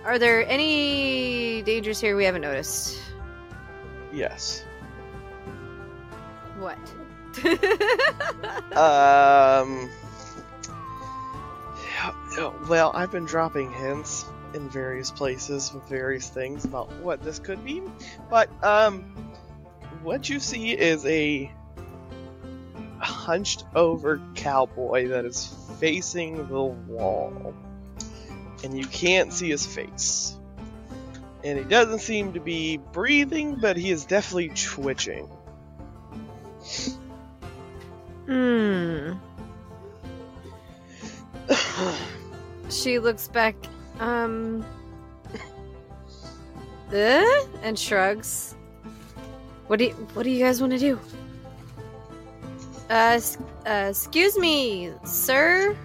[0.06, 3.02] Are there any dangers here we haven't noticed?
[4.14, 4.64] Yes.
[6.58, 6.78] What?
[8.76, 9.90] Um.
[12.70, 17.66] Well, I've been dropping hints in various places with various things about what this could
[17.66, 17.82] be,
[18.30, 19.02] but um,
[20.04, 21.52] what you see is a
[23.00, 27.54] hunched over cowboy that is facing the wall,
[28.64, 30.39] and you can't see his face.
[31.44, 35.28] And he doesn't seem to be breathing, but he is definitely twitching.
[38.26, 39.14] Hmm.
[42.70, 43.56] She looks back,
[44.00, 44.64] um,
[46.94, 47.24] uh,
[47.64, 48.56] and shrugs.
[49.68, 51.00] What do you, What do you guys want to do?
[52.90, 53.20] Uh,
[53.66, 55.76] uh, excuse me, sir.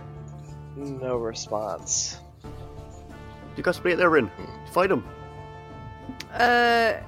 [0.77, 2.19] no response.
[3.57, 4.31] You got somebody there, Rin.
[4.73, 5.05] Fight him.
[6.35, 7.01] Uh,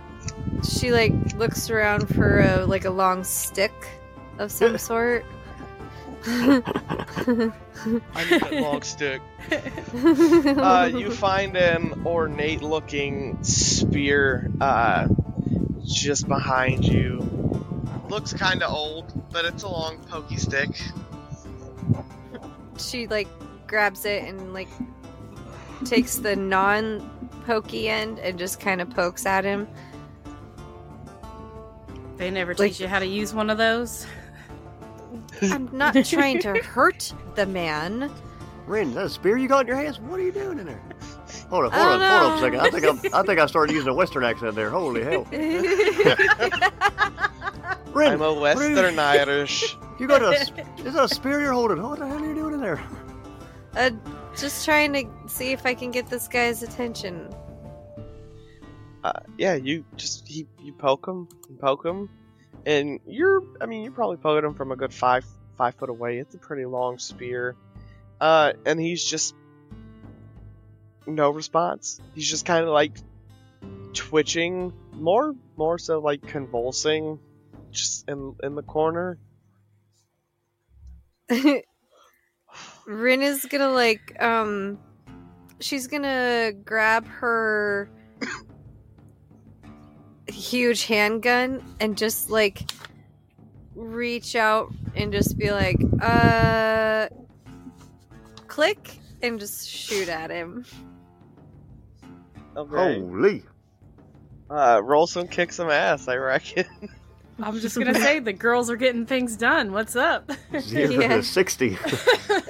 [0.62, 3.72] she like looks around for a like a long stick
[4.38, 5.24] of some sort.
[6.26, 6.62] I
[8.30, 9.20] need that long stick.
[10.56, 15.06] Uh, you find an ornate looking spear uh,
[15.84, 17.20] just behind you.
[18.08, 20.70] Looks kind of old, but it's a long pokey stick.
[22.78, 23.28] she like
[23.66, 24.68] grabs it and like
[25.84, 27.00] takes the non
[27.46, 29.68] pokey end and just kind of pokes at him.
[32.16, 34.06] They never Like- teach you how to use one of those.
[35.42, 38.10] I'm not trying to hurt the man.
[38.66, 40.00] Rin, that a spear you got in your hands?
[40.00, 40.80] What are you doing in there?
[41.50, 42.60] Hold on, hold on, don't hold on a second.
[42.60, 44.70] I think I'm, I think I started using a Western accent there.
[44.70, 45.24] Holy hell,
[47.92, 49.76] Rin, I'm a what you- Western Irish.
[50.00, 50.50] You got a is
[50.94, 51.82] that a spear you're holding?
[51.82, 52.82] What the hell are you doing in there?
[53.76, 53.90] uh,
[54.36, 57.28] just trying to see if I can get this guy's attention.
[59.02, 62.08] Uh, yeah, you just he, you poke him, and poke him,
[62.64, 65.24] and you're I mean you're probably poking him from a good five
[65.56, 66.18] five foot away.
[66.18, 67.54] It's a pretty long spear,
[68.20, 69.34] uh, and he's just
[71.06, 72.00] no response.
[72.14, 72.96] He's just kind of like
[73.92, 77.20] twitching, more more so like convulsing,
[77.70, 79.18] just in in the corner.
[82.86, 84.78] Rin is gonna like um
[85.60, 87.90] she's gonna grab her
[90.28, 92.62] huge handgun and just like
[93.74, 97.08] reach out and just be like uh
[98.46, 100.64] click and just shoot at him.
[102.56, 103.00] Okay.
[103.00, 103.42] Holy!
[104.48, 106.64] Uh, roll some, kick some ass, I reckon.
[107.42, 109.72] I'm just gonna say the girls are getting things done.
[109.72, 110.30] What's up?
[110.58, 111.16] Zero Yeah.
[111.16, 111.70] to sixty.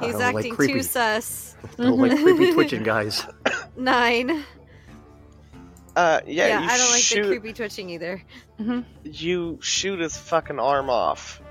[0.00, 0.72] He's I don't like acting creepy.
[0.74, 1.56] too sus.
[1.76, 3.26] Don't like creepy twitching guys.
[3.76, 4.44] Nine.
[5.94, 8.22] Uh, Yeah, yeah, you I don't like shoot, the creepy twitching either.
[9.04, 11.42] you shoot his fucking arm off.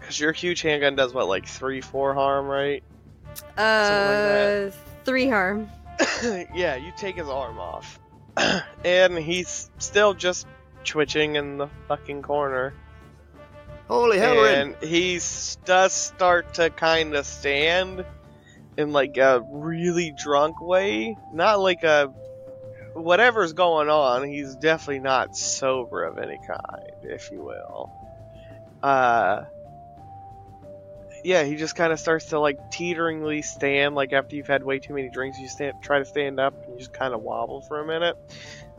[0.00, 2.82] Cause your huge handgun does what, like three, four harm, right?
[3.58, 4.70] Uh,
[5.04, 5.68] three harm.
[6.54, 8.00] yeah, you take his arm off.
[8.84, 10.46] and he's still just
[10.84, 12.74] twitching in the fucking corner.
[13.88, 15.20] Holy hell, and he
[15.64, 18.04] does start to kind of stand,
[18.76, 22.12] in like a really drunk way, not like a
[22.94, 24.24] whatever's going on.
[24.24, 27.90] He's definitely not sober of any kind, if you will.
[28.82, 29.44] Uh,
[31.24, 33.94] yeah, he just kind of starts to like teeteringly stand.
[33.94, 36.72] Like after you've had way too many drinks, you stand, try to stand up, and
[36.74, 38.16] you just kind of wobble for a minute.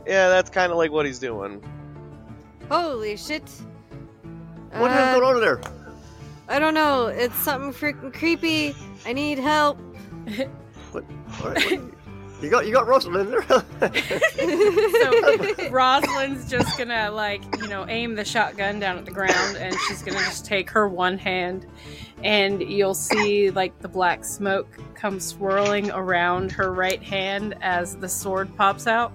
[0.06, 1.62] Yeah, that's kind of like what he's doing.
[2.70, 3.42] Holy shit.
[4.72, 5.60] What the hell's Uh, going on there?
[6.48, 7.06] I don't know.
[7.06, 8.74] It's something freaking creepy.
[9.06, 9.78] I need help.
[10.92, 11.02] What,
[11.40, 11.93] what, what,
[12.44, 13.42] you got you got there.
[15.04, 19.74] So Rosalind's just gonna like you know aim the shotgun down at the ground, and
[19.86, 21.66] she's gonna just take her one hand,
[22.22, 28.08] and you'll see like the black smoke come swirling around her right hand as the
[28.08, 29.12] sword pops out.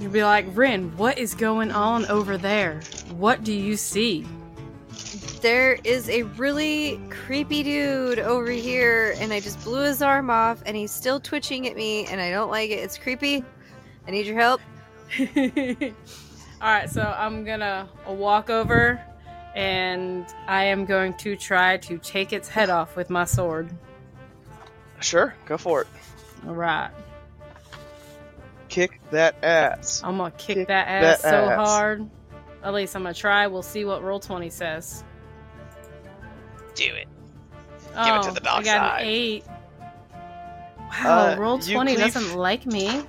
[0.00, 2.80] You'll be like, Rin, what is going on over there?
[3.12, 4.26] What do you see?
[5.44, 10.62] There is a really creepy dude over here, and I just blew his arm off,
[10.64, 12.76] and he's still twitching at me, and I don't like it.
[12.78, 13.44] It's creepy.
[14.08, 14.62] I need your help.
[15.20, 18.98] All right, so I'm gonna walk over,
[19.54, 23.68] and I am going to try to take its head off with my sword.
[25.00, 25.88] Sure, go for it.
[26.46, 26.90] All right,
[28.70, 30.00] Kick that ass.
[30.02, 31.68] I'm gonna kick, Kick that ass that so ass.
[31.68, 32.08] hard.
[32.62, 33.46] At least I'm gonna try.
[33.46, 35.04] We'll see what roll twenty says.
[36.74, 37.08] Do it.
[37.96, 39.00] Oh, it to the dark I got side.
[39.02, 39.44] an eight.
[41.02, 43.02] Wow, Uh, roll twenty cleave- doesn't like me.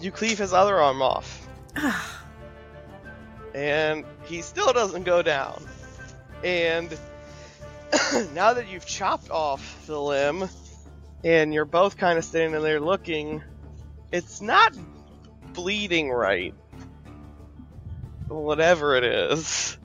[0.00, 1.46] You cleave his other arm off,
[3.54, 5.62] and he still doesn't go down.
[6.42, 6.90] And
[8.34, 10.48] now that you've chopped off the limb,
[11.22, 13.42] and you're both kind of standing there looking,
[14.12, 14.74] it's not
[15.52, 16.54] bleeding right.
[18.28, 19.78] Whatever it is.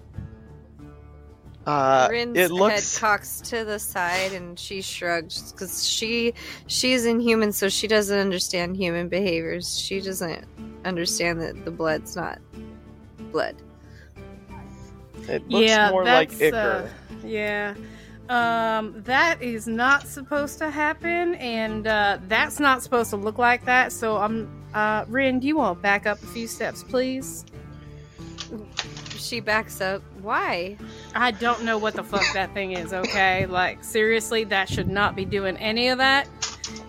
[1.70, 2.96] Uh, Rin's it looks.
[2.96, 6.34] head cocks to the side, and she shrugs because she
[6.66, 9.78] she's inhuman, so she doesn't understand human behaviors.
[9.78, 10.46] She doesn't
[10.84, 12.40] understand that the blood's not
[13.32, 13.56] blood.
[15.28, 16.92] It looks yeah, more like that's, ichor.
[16.92, 17.76] uh, yeah.
[18.30, 23.66] Um, that is not supposed to happen, and uh, that's not supposed to look like
[23.66, 23.92] that.
[23.92, 27.46] So I'm, uh, Rin, do you want to back up a few steps, please?
[29.18, 30.02] She backs up.
[30.22, 30.78] Why?
[31.16, 32.94] I don't know what the fuck that thing is.
[32.94, 36.28] Okay, like seriously, that should not be doing any of that,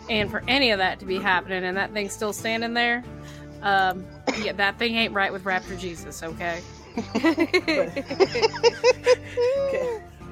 [0.09, 3.03] and for any of that to be happening, and that thing still standing there.
[3.62, 4.05] Um,
[4.43, 6.23] yeah, that thing ain't right with Raptor Jesus.
[6.23, 6.61] Okay.
[7.12, 7.93] Can,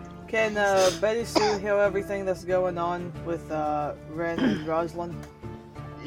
[0.29, 5.15] can uh, Betty Sue hear everything that's going on with uh, Rin and Rosalind?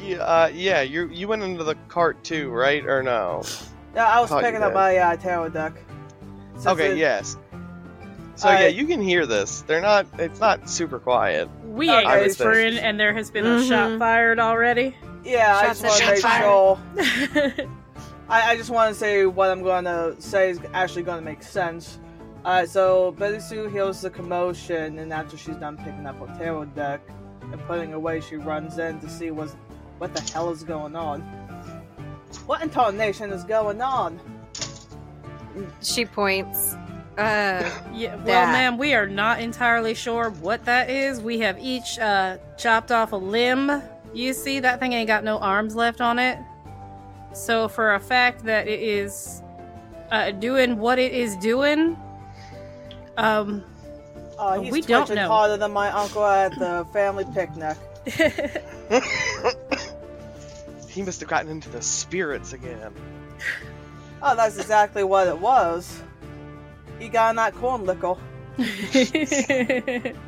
[0.00, 2.84] Yeah, uh, yeah, you you went into the cart too, right?
[2.84, 3.42] Or no?
[3.94, 5.74] Yeah, I was Thought picking up my uh, tarot deck.
[6.54, 7.36] Since okay, it- yes.
[8.36, 9.62] So Uh, yeah, you can hear this.
[9.62, 10.06] They're not.
[10.18, 11.48] It's not super quiet.
[11.64, 11.98] We Okay.
[12.00, 13.68] ain't I would whispering, and there has been a Mhm.
[13.68, 14.96] shot fired already.
[15.24, 16.42] Yeah, I just want to make fired.
[16.42, 16.78] sure.
[18.28, 21.24] I, I just want to say what I'm going to say is actually going to
[21.24, 21.98] make sense.
[22.44, 26.64] Alright, so Betty Sue heals the commotion, and after she's done picking up her tarot
[26.66, 27.00] deck
[27.42, 29.54] and putting away, she runs in to see what's,
[29.98, 31.20] what the hell is going on.
[32.46, 34.18] What intonation is going on?
[35.82, 36.74] she points.
[37.18, 38.52] Uh, Yeah, well, That.
[38.52, 41.20] ma'am, we are not entirely sure what that is.
[41.20, 43.82] We have each uh, chopped off a limb.
[44.14, 46.38] You see, that thing ain't got no arms left on it.
[47.34, 49.42] So, for a fact that it is
[50.10, 51.96] uh, doing what it is doing,
[53.16, 53.62] um,
[54.38, 55.28] Uh, he's We don't twitching know.
[55.28, 57.76] harder than my uncle at the family picnic.
[60.88, 62.92] He must have gotten into the spirits again.
[64.22, 66.02] Oh, that's exactly what it was.
[66.98, 68.16] He got in that corn liquor.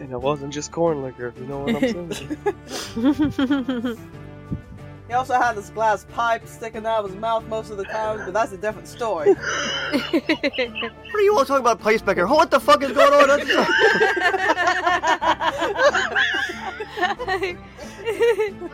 [0.00, 3.98] And it wasn't just corn liquor, if you know what I'm saying.
[5.10, 8.18] He also had this glass pipe sticking out of his mouth most of the time,
[8.24, 9.34] but that's a different story.
[9.34, 12.28] What are you all talking about place back here?
[12.28, 13.28] What the fuck is going on?
[13.28, 13.36] I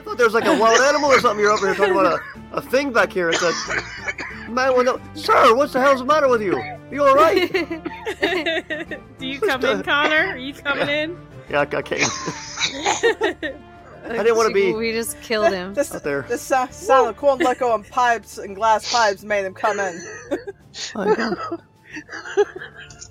[0.05, 1.41] thought there was like a wild animal or something.
[1.41, 2.21] You're over here talking about a,
[2.57, 3.31] a thing back here.
[3.31, 6.61] It's like, man, well, no, sir, what the hell's the matter with you?
[6.91, 7.53] You all right?
[9.19, 10.29] Do you come in, Connor?
[10.33, 11.19] Are you coming in?
[11.49, 12.03] Yeah, I, I can't.
[14.05, 15.75] I didn't wanna be- We just killed him.
[15.75, 16.23] This, Out there.
[16.23, 20.01] this sa- sound of corn liquor and pipes and glass pipes made him come in.
[20.97, 21.59] Oh,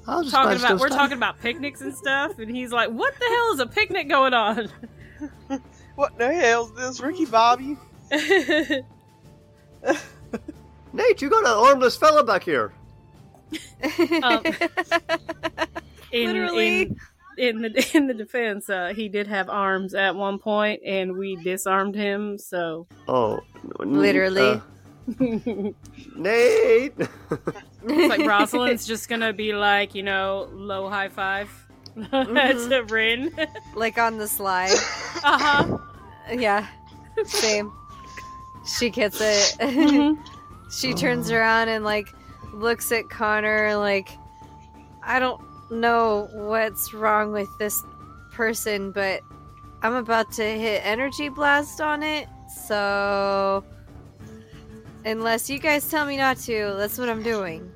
[0.06, 0.98] I was talking about we're standing.
[0.98, 4.34] talking about picnics and stuff, and he's like, "What the hell is a picnic going
[4.34, 4.70] on?"
[5.96, 7.78] what the hell's this, Ricky Bobby?
[10.94, 12.74] Nate, you got an armless fella back here.
[14.24, 14.44] Um,
[16.12, 16.82] in, Literally.
[16.84, 16.98] in
[17.38, 21.36] in the in the defense, uh, he did have arms at one point, and we
[21.38, 22.38] disarmed him.
[22.38, 23.40] So Oh,
[23.80, 24.62] Literally.
[25.20, 25.72] uh,
[26.16, 26.94] Nate.
[26.98, 31.50] it's like Rosalind's just gonna be like, you know, low high 5
[32.12, 33.32] to Rin.
[33.76, 34.72] like on the slide.
[35.24, 35.78] uh huh.
[36.32, 36.68] Yeah,
[37.26, 37.72] same.
[38.66, 39.58] She gets it.
[39.60, 40.22] Mm-hmm.
[40.72, 42.08] she turns around and like
[42.54, 44.10] looks at Connor like
[45.04, 45.42] I don't
[45.72, 47.82] know what's wrong with this
[48.32, 49.22] person, but
[49.82, 52.28] I'm about to hit energy blast on it.
[52.66, 53.64] So
[55.06, 57.72] unless you guys tell me not to, that's what I'm doing.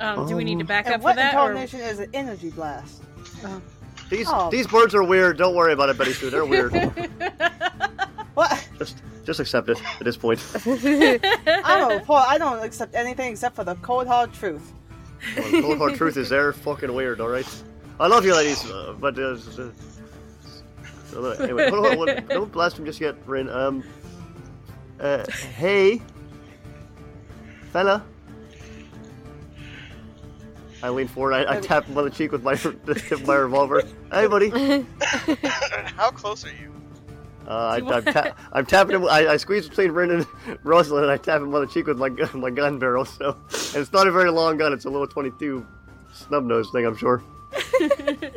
[0.00, 1.34] Um, do we need to Um, back And up for what that?
[1.34, 1.50] Or...
[1.52, 3.02] incarnation is an energy blast?
[4.10, 4.50] These Oh.
[4.50, 5.38] these birds are weird.
[5.38, 6.30] Don't worry about it, Betty Sue.
[6.30, 6.72] They're weird.
[8.34, 8.68] What?
[8.78, 10.40] just just accept it at this point.
[10.66, 12.24] I'm a report.
[12.28, 14.72] I don't accept anything except for the cold hard truth.
[15.36, 17.20] Well, the cold hard truth is they're fucking weird.
[17.20, 17.46] All right.
[17.98, 19.36] I love you, ladies, uh, but uh,
[21.14, 23.48] uh, anyway, hold on, hold on, don't blast him just yet, Rin.
[23.48, 23.84] Um,
[24.98, 26.02] uh, hey,
[27.72, 28.04] fella.
[30.82, 31.32] I lean forward.
[31.34, 33.82] I, I tap him on the cheek with my the tip of my revolver.
[34.12, 34.50] Hey, buddy.
[35.96, 36.74] How close are you?
[37.46, 39.04] Uh, I, I'm, ta- I'm tapping him.
[39.04, 40.26] I, I squeeze between Rin and
[40.64, 43.04] Rosalind, and I tap him on the cheek with my gun, my gun barrel.
[43.04, 44.72] So, and it's not a very long gun.
[44.72, 45.66] It's a little 22
[46.12, 47.22] snub nose thing, I'm sure.
[47.80, 48.30] okay,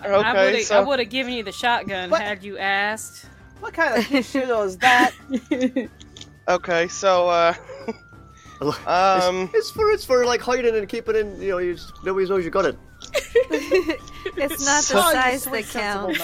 [0.00, 2.22] I Okay, would so have given you the shotgun What?
[2.22, 3.26] had you asked.
[3.60, 5.12] What kind of pea shooter is that?
[6.48, 7.54] okay, so uh,
[8.86, 11.40] um, it's, it's for it's for like hiding and keeping in.
[11.42, 12.78] You know, you just, nobody knows you got it.
[14.36, 16.20] it's not the So- you size that counts.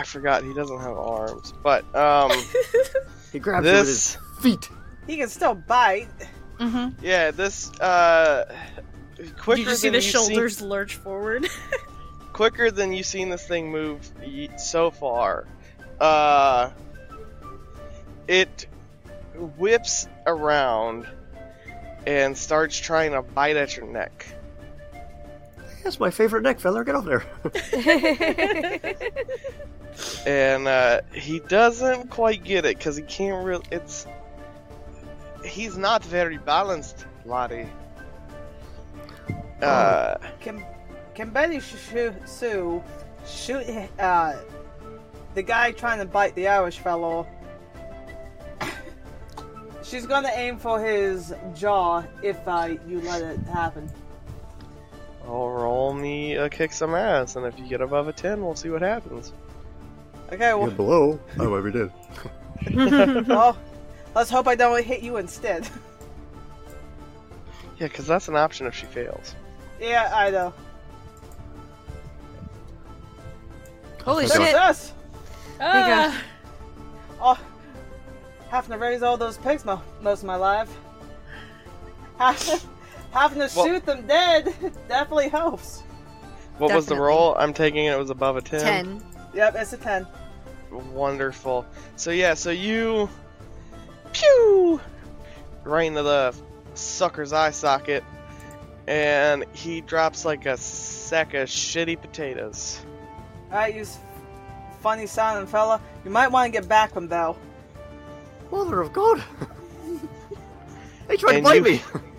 [0.00, 0.02] Man.
[0.02, 2.30] I forgot he doesn't have arms, but um,
[3.32, 4.68] He grabs it with this his feet.
[5.06, 6.08] He can still bite.
[6.58, 7.04] Mm-hmm.
[7.04, 8.44] yeah, this uh,
[9.38, 11.48] quicker Did you see than the you've seen- shoulders lurch forward?
[12.32, 14.10] quicker than you've seen this thing move
[14.58, 15.46] so far.
[16.00, 16.70] Uh,
[18.28, 18.66] it
[19.56, 21.06] whips around
[22.06, 24.26] and starts trying to bite at your neck.
[25.82, 26.84] That's my favorite neck, fella.
[26.84, 28.96] Get over there.
[30.26, 33.64] and uh, he doesn't quite get it because he can't really.
[33.70, 34.06] It's
[35.44, 37.66] he's not very balanced, Lottie.
[39.62, 40.64] Uh, Can
[41.14, 42.82] can Betty sh- sh- Sue
[43.26, 43.64] shoot
[43.98, 44.36] uh,
[45.34, 47.26] the guy trying to bite the Irish fellow?
[49.82, 53.90] She's gonna aim for his jaw if uh, you let it happen.
[55.26, 58.54] I'll roll me uh, kick some ass, and if you get above a ten, we'll
[58.56, 59.32] see what happens.
[60.32, 61.20] Okay, You're well, below.
[61.38, 61.90] Oh, we did.
[63.28, 63.58] well,
[64.14, 65.68] let's hope I don't hit you instead.
[67.78, 69.34] Yeah, because that's an option if she fails.
[69.80, 70.52] yeah, I know.
[74.04, 74.32] Holy shit!
[74.32, 74.92] Success!
[75.60, 76.22] Ah,
[77.22, 77.38] Oh,
[78.48, 80.74] having to raise all those pigs mo- most of my life.
[83.12, 84.44] having to Well- shoot them dead
[84.88, 85.82] definitely helps.
[86.58, 87.06] What was the Definitely.
[87.08, 87.34] roll?
[87.36, 88.60] I'm taking it was above a ten.
[88.60, 89.02] Ten.
[89.32, 90.06] Yep, it's a 10.
[90.92, 91.64] Wonderful.
[91.96, 93.08] So yeah, so you
[94.12, 94.80] pew
[95.64, 96.34] right into the
[96.74, 98.04] sucker's eye socket,
[98.86, 102.80] and he drops like a sack of shitty potatoes.
[103.50, 103.98] Alright, you s-
[104.80, 105.80] funny sounding fella.
[106.04, 107.36] You might want to get back from though.
[108.52, 109.22] Mother of God!
[111.08, 111.82] they tried And to bite you- me.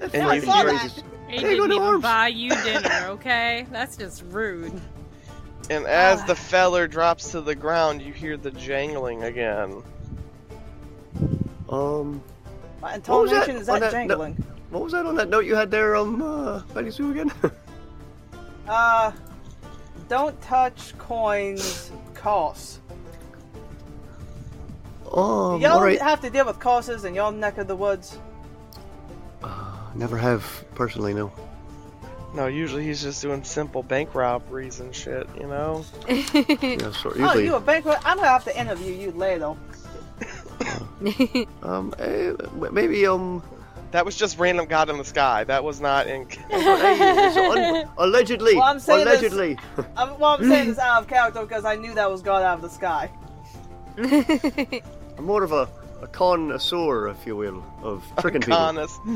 [0.00, 1.02] and Fucking you saw hear, that.
[1.28, 2.02] he There you go, didn't even arms.
[2.02, 3.66] buy you dinner, okay?
[3.70, 4.80] That's just rude.
[5.70, 6.26] and as Ah.
[6.26, 9.82] the feller drops to the ground, you hear the jangling again.
[11.68, 12.22] Um,
[12.80, 13.36] My What was that?
[13.48, 14.44] intonation is On that that- no- jangling.
[14.70, 17.30] what was that on that note you had there, um, uh, Betty Sue again?
[18.68, 19.10] Uh,
[20.08, 22.78] don't touch coins costs.
[25.10, 26.00] Oh, um, y'all alright.
[26.00, 28.18] have to deal with costs in your neck of the woods.
[29.94, 31.32] Never have personally, no.
[32.32, 35.84] No, usually he's just doing simple bank robberies and shit, you know.
[36.08, 37.98] Yeah, so Oh, you a banquet?
[38.04, 39.54] I'm gonna have to interview you later.
[41.62, 42.32] um, eh,
[42.70, 43.42] maybe, um,
[43.90, 45.42] That was just random god in the sky.
[45.44, 46.28] That was not in.
[46.52, 49.58] un- allegedly, Well, I'm saying this- allegedly.
[49.96, 52.56] I'm, well, I'm saying this out of character because I knew that was God out
[52.56, 53.10] of the sky.
[53.98, 55.68] I'm more of a,
[56.02, 58.58] a connoisseur, if you will, of tricking people.
[58.58, 58.98] Honest.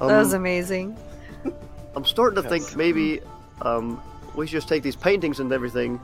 [0.00, 0.96] Um, that was amazing.
[1.96, 2.66] I'm starting to Yes.
[2.68, 3.20] think maybe
[3.62, 4.00] um,
[4.36, 6.00] we should just take these paintings and everything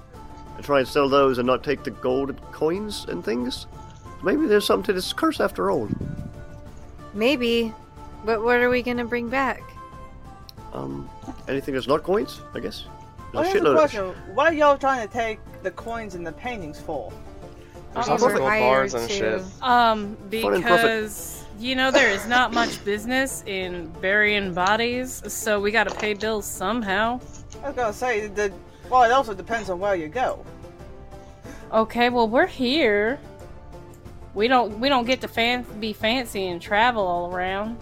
[0.56, 3.66] and try and sell those and not take the gold and coins and things.
[4.24, 5.88] Maybe there's something to this curse after all.
[7.12, 7.72] Maybe.
[8.24, 9.62] But what are we gonna bring back?
[10.72, 11.08] Um,
[11.46, 12.86] anything that's not coins, I guess.
[13.34, 13.78] Well, There's a here's the shitload of
[14.14, 17.12] question: What are y'all trying to take the coins and the paintings for?
[17.94, 19.42] There's We also were gold bars and to- shit.
[19.62, 20.62] Um, Fun and profit.
[20.62, 25.94] because you know there is not much business in burying bodies, so we got to
[25.94, 27.20] pay bills somehow.
[27.62, 28.52] I was gonna say the.
[28.90, 30.44] Well, it also depends on where you go.
[31.72, 33.18] Okay, well we're here.
[34.34, 37.78] We don't we don't get to fan- be fancy and travel all around.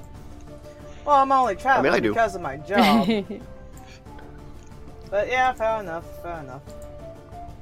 [1.04, 2.10] Well, I'm only traveling I do.
[2.10, 3.08] because of my job.
[5.12, 6.04] but yeah, fair enough.
[6.22, 6.62] Fair enough.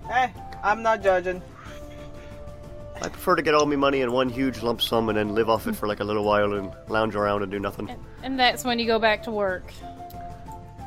[0.08, 0.32] Hey,
[0.62, 1.42] I'm not judging.
[3.02, 5.48] I prefer to get all my money in one huge lump sum and then live
[5.50, 7.90] off it for like a little while and lounge around and do nothing.
[8.22, 9.64] and that's when you go back to work.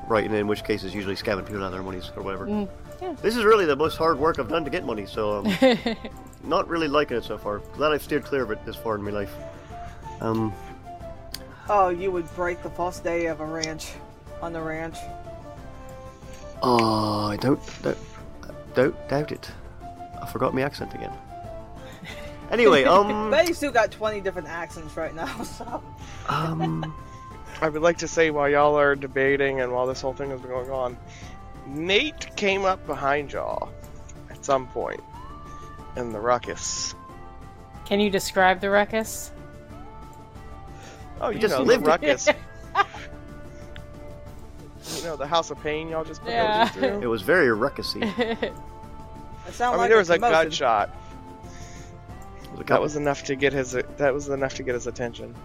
[0.07, 2.45] Right, and in which case it's usually scamming people out of their monies or whatever.
[2.47, 2.70] Mm,
[3.01, 3.16] yeah.
[3.22, 5.78] This is really the most hard work I've done to get money, so um,
[6.43, 7.59] not really liking it so far.
[7.76, 9.34] Glad I've steered clear of it this far in my life.
[10.22, 10.53] Um,
[11.70, 13.93] Oh, you would break the first day of a ranch,
[14.41, 14.97] on the ranch.
[16.64, 17.97] Oh, I don't, don't,
[18.74, 19.51] don't doubt it.
[20.22, 21.11] I forgot my accent again.
[22.51, 25.84] Anyway, um, Betty still got 20 different accents right now, so.
[26.30, 26.93] um,
[27.61, 30.41] I would like to say while y'all are debating and while this whole thing has
[30.41, 30.97] been going on,
[31.68, 33.70] Nate came up behind y'all
[34.30, 35.01] at some point
[35.95, 36.95] in the ruckus.
[37.86, 39.32] Can you describe the ruckus?
[41.22, 41.88] Oh, you just know, the lived it.
[41.88, 42.28] ruckus.
[44.97, 46.65] you know, the House of Pain y'all just put Yeah.
[46.65, 47.01] those through?
[47.01, 48.01] it was very ruckusy.
[49.45, 50.41] It I sounded mean, like there was a commotion.
[50.43, 50.89] gunshot.
[50.89, 53.73] It was a That couple- was enough to get his.
[53.97, 55.36] That was enough to get his attention.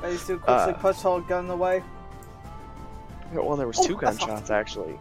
[0.00, 0.72] Betty Sue quickly Uh.
[0.74, 1.82] pushed her gun away.
[3.32, 4.96] Well, there was Oh, two that's gunshots actually,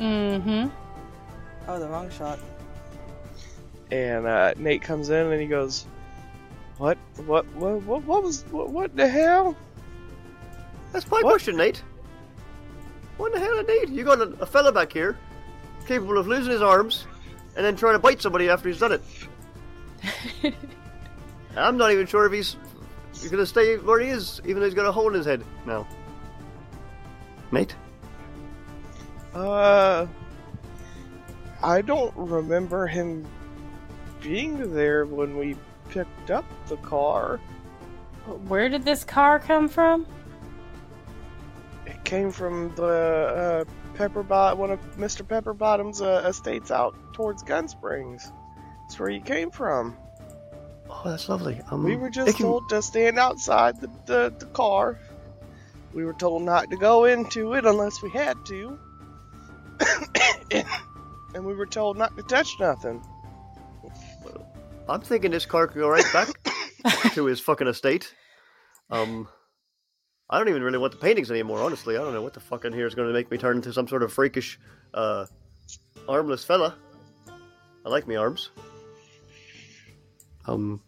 [0.00, 0.68] mm-hmm.
[1.68, 2.40] Oh, the wrong shot.
[3.92, 5.86] and uh, Nate comes in and he goes,
[6.78, 6.98] "What?
[7.26, 7.46] What?
[7.54, 7.82] What?
[7.84, 8.44] What, what was?
[8.50, 9.56] What, what the hell?"
[10.92, 11.30] That's my What?
[11.30, 11.82] question, Nate.
[13.16, 13.88] What the hell, Nate?
[13.88, 15.16] You got a, a fella back here,
[15.86, 17.06] capable of losing his arms,
[17.56, 19.02] and then trying to bite somebody after he's done it.
[21.56, 22.56] I'm not even sure if he's,
[23.12, 25.44] he's gonna stay where he is, even though he's got a hole in his head
[25.66, 25.86] now.
[27.52, 27.76] Mate?
[29.32, 30.06] Uh,
[31.62, 33.26] I don't remember him
[34.20, 35.56] being there when we
[35.88, 37.38] picked up the car.
[38.48, 40.06] Where did this car come from?
[42.04, 43.64] Came from the uh,
[43.96, 45.26] Pepperbot, one of Mr.
[45.26, 48.30] Pepperbottom's uh, estates out towards Gun Springs.
[48.82, 49.96] That's where he came from.
[50.90, 51.60] Oh, that's lovely.
[51.70, 54.98] Um, We were just can- told to stand outside the, the, the car.
[55.94, 58.78] We were told not to go into it unless we had to.
[61.34, 63.02] and we were told not to touch nothing.
[64.88, 66.28] I'm thinking this car could go right back
[67.14, 68.12] to his fucking estate.
[68.90, 69.28] Um,
[70.30, 71.96] I don't even really want the paintings anymore, honestly.
[71.96, 73.72] I don't know what the fuck in here is going to make me turn into
[73.72, 74.58] some sort of freakish,
[74.94, 75.26] uh,
[76.08, 76.76] armless fella.
[77.84, 78.50] I like me arms.
[80.46, 80.80] Um,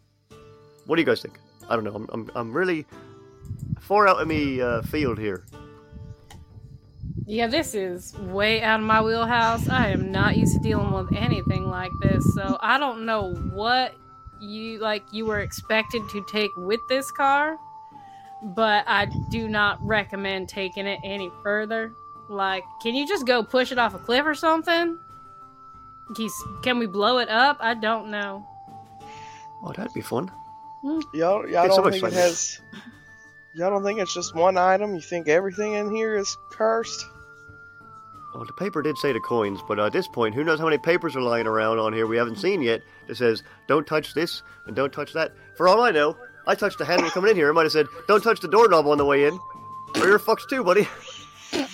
[0.85, 1.39] what do you guys think?
[1.69, 1.93] I don't know.
[1.93, 2.85] I'm, I'm, I'm really
[3.79, 5.45] far out of me uh, field here.
[7.25, 9.67] Yeah, this is way out of my wheelhouse.
[9.67, 13.93] I am not used to dealing with anything like this, so I don't know what
[14.39, 17.57] you like you were expected to take with this car,
[18.41, 21.93] but I do not recommend taking it any further.
[22.29, 24.97] Like, can you just go push it off a cliff or something?
[26.15, 26.29] Can,
[26.61, 27.57] can we blow it up?
[27.59, 28.45] I don't know.
[29.63, 30.31] Oh, that'd be fun.
[30.81, 30.99] Hmm.
[31.13, 32.61] Y'all, y'all Get so don't much think it has.
[33.55, 34.93] Y'all don't think it's just one item?
[34.93, 37.05] You think everything in here is cursed?
[38.35, 40.77] Well, the paper did say the coins, but at this point, who knows how many
[40.77, 44.43] papers are lying around on here we haven't seen yet that says, don't touch this
[44.67, 45.33] and don't touch that.
[45.55, 46.15] For all I know,
[46.47, 47.49] I touched the handle coming in here.
[47.49, 49.37] I might have said, don't touch the doorknob on the way in.
[49.95, 50.87] Or you're fucked too, buddy.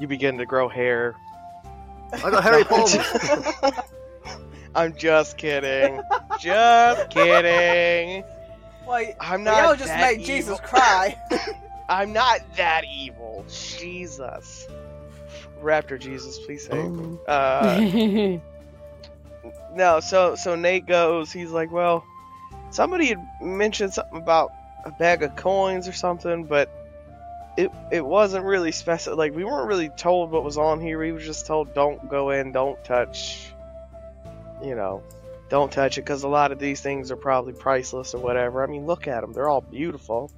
[0.00, 1.14] You begin to grow hair.
[2.12, 2.96] I got Harry Palms.
[4.74, 6.00] I'm just kidding.
[6.40, 8.24] just kidding.
[8.88, 9.56] Wait, I'm not.
[9.58, 10.26] y'all not just that made evil.
[10.26, 11.16] Jesus cry.
[11.88, 13.44] I'm not that evil.
[13.48, 14.66] Jesus.
[15.62, 17.04] Raptor Jesus, please save me.
[17.04, 18.38] Um, Uh,
[19.74, 21.30] no, so so Nate goes.
[21.30, 22.04] He's like, well,
[22.72, 24.52] somebody had mentioned something about
[24.84, 26.70] a bag of coins or something, but
[27.56, 29.16] it it wasn't really specific.
[29.16, 30.98] Like we weren't really told what was on here.
[30.98, 33.52] We were just told don't go in, don't touch.
[34.62, 35.02] You know,
[35.48, 38.62] don't touch it because a lot of these things are probably priceless or whatever.
[38.62, 40.32] I mean, look at them; they're all beautiful,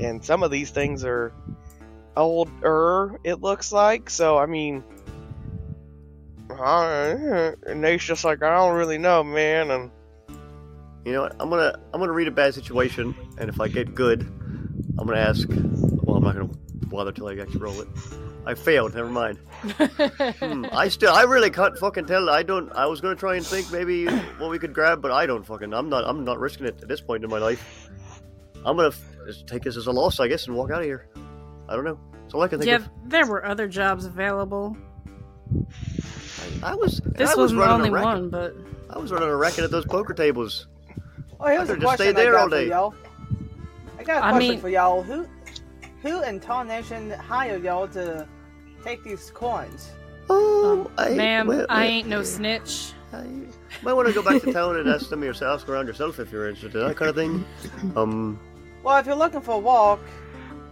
[0.00, 1.32] and some of these things are
[2.16, 3.18] older.
[3.24, 4.10] It looks like.
[4.10, 4.84] So I mean.
[6.50, 9.70] Uh, and Nate's just like, I don't really know, man.
[9.70, 9.90] And
[11.04, 11.36] you know what?
[11.40, 14.22] I'm gonna I'm gonna read a bad situation, and if I get good,
[14.98, 15.48] I'm gonna ask.
[15.48, 16.50] Well, I'm not gonna
[16.86, 17.88] bother till I actually roll it.
[18.46, 18.94] I failed.
[18.94, 19.38] Never mind.
[20.40, 22.30] Hmm, I still, I really can't fucking tell.
[22.30, 22.70] I don't.
[22.72, 25.72] I was gonna try and think maybe what we could grab, but I don't fucking.
[25.74, 26.04] I'm not.
[26.08, 27.90] I'm not risking it at this point in my life.
[28.64, 31.08] I'm gonna f- take this as a loss, I guess, and walk out of here.
[31.68, 31.98] I don't know.
[32.22, 32.88] That's all I can think yeah, of.
[33.06, 34.76] there were other jobs available.
[36.62, 37.00] I, I was.
[37.04, 38.04] This I was wasn't the only racket.
[38.06, 38.56] one, but
[38.88, 40.66] I was running a racket at those poker tables.
[41.40, 42.94] Oh, here's a question stayed there I got all for y'all.
[43.98, 45.02] I got a I question mean- for y'all.
[45.02, 45.26] Who,
[46.02, 48.26] who in Tarnation hired y'all to
[48.84, 49.90] take these coins?
[50.28, 52.24] Oh, I, ma'am, well, I ain't no yeah.
[52.24, 52.92] snitch.
[53.12, 53.26] I
[53.82, 56.30] might want to go back to town and ask them yourself, ask around yourself if
[56.30, 57.44] you're interested in that kind of thing.
[57.96, 58.38] Um,
[58.84, 60.00] Well, if you're looking for a walk,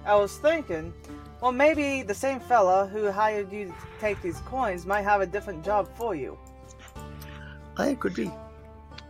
[0.06, 0.94] I was thinking,
[1.40, 5.26] well, maybe the same fella who hired you to take these coins might have a
[5.26, 6.38] different job for you.
[7.76, 8.30] I could be.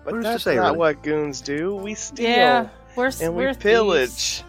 [0.08, 1.74] But Who's to that's not what goons do.
[1.76, 4.08] We steal Yeah, we're and we we're pillage.
[4.08, 4.44] thieves.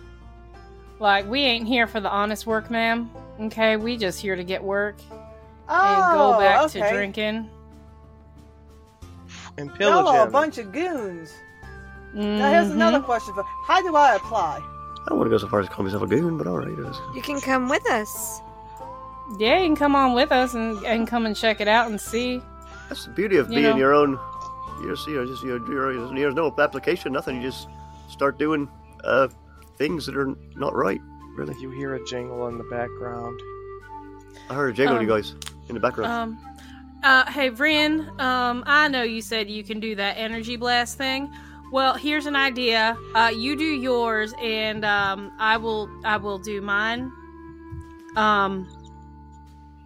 [0.99, 3.09] Like we ain't here for the honest work, ma'am.
[3.41, 5.17] Okay, we just here to get work and
[5.67, 6.79] Oh, go back okay.
[6.81, 7.49] to drinking.
[9.57, 11.33] and Y'all pillage are a bunch of goons.
[12.13, 12.75] Now, here's Mhm.
[12.75, 14.59] another question for how do I apply?
[14.61, 16.69] I don't want to go so far as to call myself a goon, but alright.
[16.69, 16.95] it is.
[17.13, 18.39] You can come with us.
[19.37, 21.99] Yeah, you can come on with us and, and come and check it out and
[21.99, 22.41] see.
[22.87, 23.75] That's the beauty of You being know.
[23.77, 24.19] your your own.
[24.81, 27.37] You just, you know, just you know, you're, there's no application, nothing.
[27.41, 27.67] You just
[28.09, 28.67] start doing
[29.03, 29.27] uh,
[29.77, 31.01] things that are not right.
[31.35, 33.39] Really, You hear a jingle in the background.
[34.49, 35.35] I heard a jingle, Um, you guys,
[35.69, 36.11] in the background.
[36.11, 36.55] Um,
[37.03, 41.31] uh, hey, Vrin, um, I know you said you can do that energy blast thing.
[41.71, 42.97] Well, here's an idea.
[43.13, 47.11] Uh, you do yours, and um, I will I will do mine.
[48.15, 48.67] Um,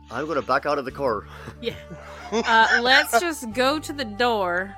[0.10, 1.26] I'm gonna back out of the car.
[1.62, 1.76] yeah.
[2.32, 4.74] Uh, let's just go to the door,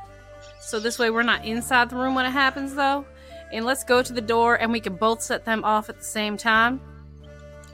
[0.66, 3.06] so this way we're not inside the room when it happens, though.
[3.54, 6.04] And let's go to the door, and we can both set them off at the
[6.04, 6.82] same time,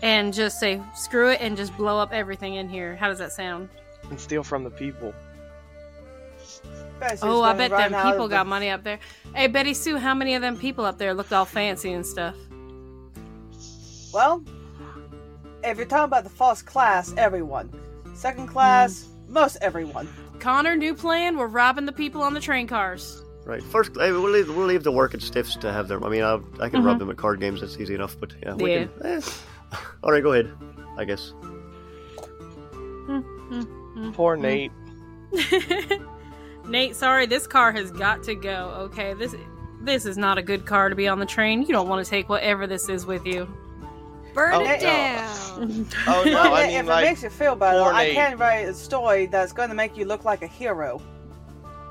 [0.02, 2.98] and just say screw it, and just blow up everything in here.
[2.98, 3.70] How does that sound?
[4.10, 5.14] And steal from the people.
[7.22, 9.00] Oh, I bet them people got the- money up there.
[9.34, 12.36] Hey, Betty Sue, how many of them people up there looked all fancy and stuff?
[14.14, 14.44] Well,
[15.64, 17.72] if you're talking about the first class, everyone.
[18.14, 19.34] Second class, hmm.
[19.34, 20.10] most everyone.
[20.42, 21.38] Connor, new plan.
[21.38, 23.24] We're robbing the people on the train cars.
[23.46, 23.64] Right.
[23.64, 26.04] First, hey, we'll leave, we'll leave the work and stiffs to have them.
[26.04, 26.86] I mean, I'll, I can Mhm.
[26.86, 27.62] rub them at card games.
[27.62, 28.18] That's easy enough.
[28.20, 28.86] But yeah, we Yeah.
[29.02, 29.06] can.
[29.06, 29.22] Eh.
[30.04, 30.52] All right, go ahead.
[30.98, 31.34] I guess.
[34.14, 34.42] Poor Hmm.
[34.42, 34.72] Nate.
[36.68, 38.74] Nate, sorry, this car has got to go.
[38.86, 39.36] Okay, this
[39.84, 41.62] this is not a good car to be on the train.
[41.64, 43.48] You don't want to take whatever this is with you.
[44.34, 44.88] Burn Oh, it no.
[44.88, 45.88] down.
[46.08, 48.16] Oh no, Well, I if mean it makes you feel better, poor I Nate.
[48.16, 51.02] can write a story that's going to make you look like a hero.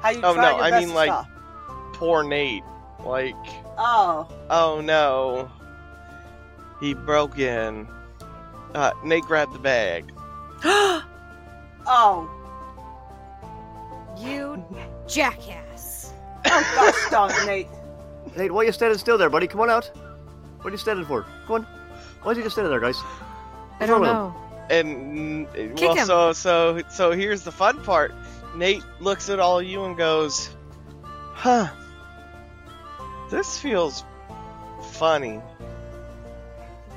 [0.00, 1.26] How you Oh, try no, your I best mean, like- stop.
[1.92, 2.62] poor Nate.
[3.04, 3.34] Like,
[3.78, 5.50] Oh, oh no,
[6.80, 7.86] he broke in.
[8.74, 10.12] Uh, Nate grabbed the bag.
[11.86, 12.30] oh,
[14.18, 14.62] You
[15.08, 16.12] jackass.
[16.46, 17.68] oh gosh darn it,
[18.36, 18.52] Nate.
[18.52, 19.46] Why are you standing still there, buddy?
[19.46, 19.90] Come on out.
[20.58, 21.24] What are you standing for?
[21.46, 21.66] Come on.
[22.22, 22.98] Why is he just standing there, guys?
[23.80, 24.16] I don't wrong with him?
[24.16, 24.36] know.
[24.70, 26.06] And mm, Kick well, him.
[26.06, 28.12] so so so here's the fun part.
[28.54, 30.50] Nate looks at all of you and goes,
[31.32, 31.68] "Huh,
[33.30, 34.04] this feels
[34.92, 35.40] funny."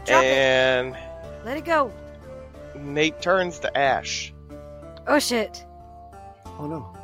[0.05, 0.27] Drop it.
[0.27, 0.97] and
[1.45, 1.91] Let it go.
[2.75, 4.33] Nate turns to Ash.
[5.07, 5.65] Oh shit.
[6.59, 6.95] Oh no.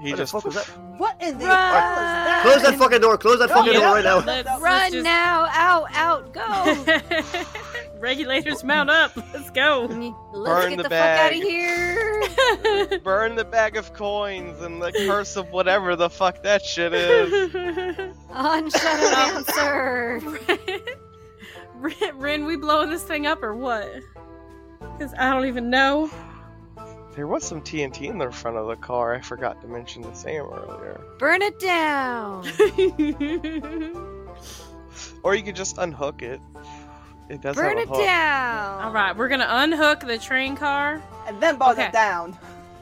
[0.00, 0.70] He What the just fuck was that?
[1.00, 1.56] What in the Run!
[1.56, 2.42] hell that?
[2.42, 3.16] Close that fucking door.
[3.16, 3.80] Close that fucking Yeah.
[3.80, 4.18] door right now.
[4.18, 5.46] Let's- let's Run just- now.
[5.50, 7.40] Out, out, go.
[7.98, 9.12] Regulators mount up.
[9.32, 9.86] Let's go.
[10.34, 12.98] Let's Burn get the the, fuck out of here.
[13.04, 18.14] burn the bag of coins and the curse of whatever the fuck that shit is.
[18.30, 20.20] On Shadow Dancer.
[21.76, 23.90] Rin, Rin, we blowing this thing up or what?
[24.98, 26.10] Because I don't even know.
[27.16, 29.14] There was some TNT in the front of the car.
[29.14, 31.00] I forgot to mention to Sam earlier.
[31.18, 32.46] Burn it down.
[35.22, 36.40] Or you could just unhook it.
[37.28, 37.98] It does Burn have it hook.
[37.98, 38.82] down.
[38.84, 41.02] all right, we're gonna unhook the train car.
[41.26, 41.86] And then buzz Okay.
[41.88, 42.36] it down.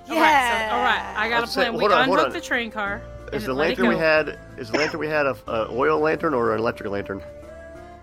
[0.08, 0.14] Yeah.
[0.14, 1.14] All right, so, all right.
[1.16, 1.72] I got a Let's say- plan.
[1.74, 2.32] We hold on, unhook on.
[2.32, 3.02] the train car.
[3.32, 4.38] Is and the lantern we had?
[4.56, 7.20] Is the lantern we had a, a oil lantern or an electric lantern?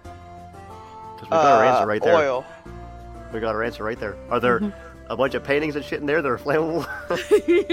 [0.04, 2.16] Because we got our Uh, answer right there.
[2.16, 2.46] Oil.
[3.34, 4.16] We got our answer right there.
[4.30, 4.60] Are there
[5.08, 6.86] a bunch of paintings and shit in there that are flammable?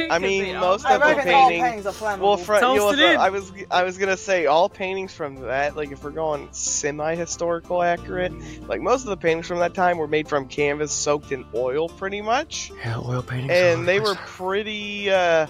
[0.10, 1.62] I mean, most I of the reckon all painting.
[1.62, 2.20] paintings are flammable.
[2.20, 3.16] Well, fr- you know, Toast it in.
[3.20, 7.82] I was I was gonna say all paintings from that, like if we're going semi-historical
[7.82, 8.32] accurate,
[8.68, 11.88] like most of the paintings from that time were made from canvas soaked in oil,
[11.88, 13.52] pretty much, yeah, oil paintings.
[13.52, 15.10] and they were pretty.
[15.10, 15.46] uh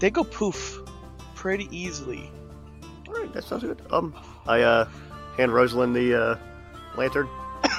[0.00, 0.80] They go poof,
[1.34, 2.30] pretty easily.
[3.08, 3.80] Alright, that sounds good.
[3.90, 4.14] Um,
[4.46, 4.88] I uh
[5.36, 6.38] hand Rosalind the uh,
[6.96, 7.28] lantern.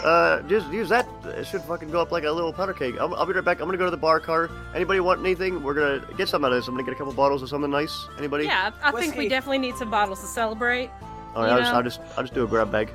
[0.03, 1.07] Uh, just use that.
[1.25, 2.95] It should fucking go up like a little powder cake.
[2.99, 3.59] I'll, I'll be right back.
[3.59, 4.49] I'm gonna go to the bar car.
[4.75, 5.63] Anybody want anything?
[5.63, 6.67] We're gonna get some out of this.
[6.67, 8.07] I'm gonna get a couple bottles of something nice.
[8.17, 8.45] Anybody?
[8.45, 10.89] Yeah, I I think we definitely need some bottles to celebrate.
[11.35, 11.73] All right, I'll just.
[11.73, 12.89] I'll just I'll just do a grab bag.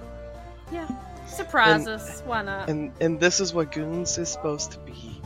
[0.73, 0.89] Yeah,
[1.27, 2.23] surprise And- us.
[2.25, 2.69] Why not?
[2.71, 5.21] And and this is what goons is supposed to be.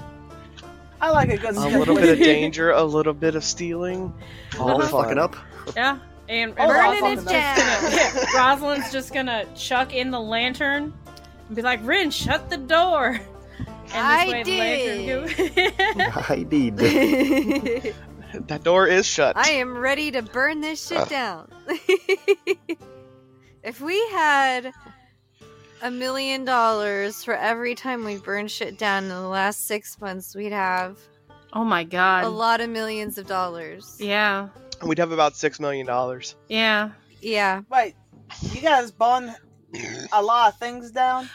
[1.00, 4.12] I like a good A little bit of danger, a little bit of stealing,
[4.58, 5.02] all All Uh-huh.
[5.02, 5.36] fucking up.
[5.76, 5.98] Yeah,
[6.28, 7.92] and, and Burning I'll it fucking down.
[7.92, 11.05] yeah, Rosalind's just gonna chuck in the lantern and
[11.54, 13.20] be like, "Rin, shut the door."
[13.94, 16.76] And I the lantern go- I did.
[18.48, 19.36] That door is shut.
[19.36, 21.04] I am ready to burn this shit Uh.
[21.04, 21.48] down.
[23.62, 24.72] if we had
[25.82, 30.34] a million dollars for every time we burn shit down in the last six months,
[30.34, 30.98] we'd have
[31.52, 32.24] oh my god.
[32.24, 33.96] a lot of millions of dollars.
[34.00, 34.48] Yeah,
[34.84, 36.34] We'd have about six million dollars.
[36.48, 36.90] yeah.
[37.22, 37.62] Yeah.
[37.70, 37.94] Wait,
[38.52, 39.34] you guys burn
[40.12, 41.28] a lot of things down?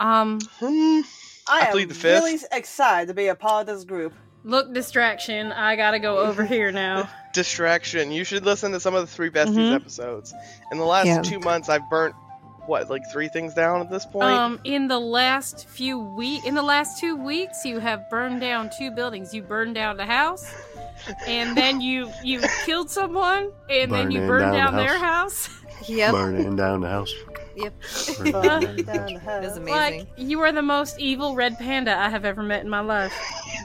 [0.00, 0.38] Um.
[0.60, 1.02] I,
[1.48, 2.22] I am the fifth.
[2.22, 4.12] really excited to be a part of this group.
[4.44, 5.50] look, distraction.
[5.52, 7.08] I gotta go over here now.
[7.32, 8.12] Distraction.
[8.12, 9.74] You should listen to some of the three besties Mhm.
[9.74, 10.34] episodes.
[10.70, 11.22] In the last Yeah.
[11.22, 12.14] two months, I've burnt
[12.66, 14.24] what, like three things down at this point.
[14.28, 18.70] Um, in the last few week, in the last two weeks, you have burned down
[18.78, 19.32] two buildings.
[19.34, 20.48] You burned down the house,
[21.26, 25.46] and then you you killed someone, and then you burned down down, the their house.
[25.46, 25.58] house.
[25.88, 26.12] Yep.
[26.12, 27.12] Burning down the house.
[27.56, 27.74] Yep.
[28.32, 29.20] Burning down.
[29.24, 29.66] That's amazing.
[30.00, 33.12] Like you are the most evil red panda I have ever met in my life.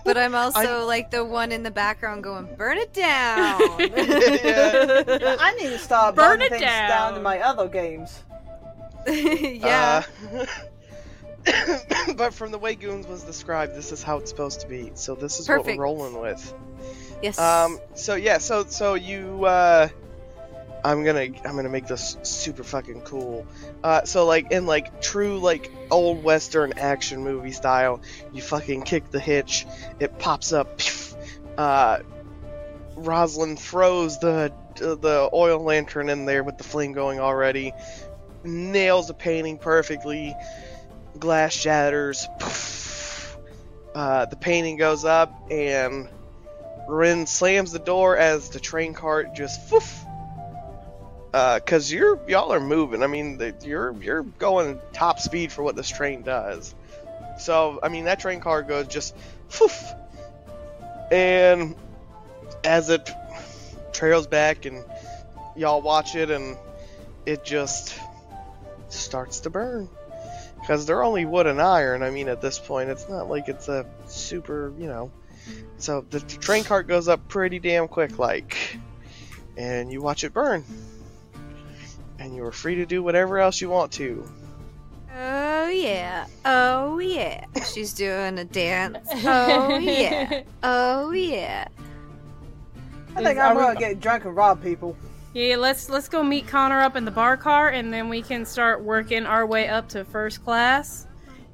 [0.05, 3.59] But I'm also like the one in the background going, burn it down.
[3.79, 5.35] Yeah.
[5.39, 6.89] I need to start Burn burning it things down.
[6.89, 7.15] down.
[7.15, 8.23] in my other games.
[9.07, 10.03] yeah.
[10.33, 10.45] Uh,
[12.15, 14.91] but from the way Goons was described, this is how it's supposed to be.
[14.95, 15.67] So this is Perfect.
[15.67, 16.53] what we're rolling with.
[17.21, 17.39] yes.
[17.39, 17.79] Um.
[17.95, 18.37] So yeah.
[18.37, 19.45] So so you.
[19.45, 19.87] Uh,
[20.87, 23.45] I'm gonna I'm gonna make this super fucking cool.
[23.83, 24.05] Uh.
[24.05, 29.19] So like in like true like old western action movie style, you fucking kick the
[29.19, 29.65] hitch,
[29.99, 30.81] it pops up.
[31.57, 32.03] Uh.
[32.95, 37.73] Rosalind throws the the oil lantern in there with the flame going already.
[38.43, 40.35] Nails the painting perfectly.
[41.19, 42.27] Glass shatters.
[43.95, 46.07] Uh, the painting goes up and
[46.87, 49.59] Rin slams the door as the train cart just
[51.33, 51.93] foof.
[51.93, 53.03] Uh, you're y'all are moving.
[53.03, 56.73] I mean, the, you're you're going top speed for what this train does.
[57.39, 59.15] So I mean, that train car goes just
[59.49, 59.95] foof,
[61.11, 61.75] and
[62.63, 63.09] as it
[63.93, 64.83] trails back and
[65.55, 66.57] y'all watch it, and
[67.25, 67.97] it just
[68.89, 69.89] starts to burn.
[70.65, 72.03] Cause they're only wood and iron.
[72.03, 75.11] I mean, at this point, it's not like it's a super, you know.
[75.77, 78.57] So the train cart goes up pretty damn quick, like,
[79.55, 80.65] and you watch it burn.
[82.19, 84.27] And you are free to do whatever else you want to.
[85.15, 86.27] Oh yeah.
[86.45, 87.45] Oh yeah.
[87.73, 89.07] She's doing a dance.
[89.25, 90.41] Oh yeah.
[90.63, 91.67] Oh yeah.
[93.15, 94.95] I think I'm gonna get drunk and rob people.
[95.33, 98.45] Yeah, let's let's go meet Connor up in the bar car, and then we can
[98.45, 101.07] start working our way up to first class,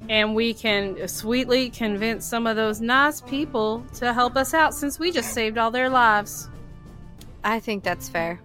[0.09, 4.99] and we can sweetly convince some of those nice people to help us out since
[4.99, 6.49] we just saved all their lives.
[7.43, 8.39] I think that's fair.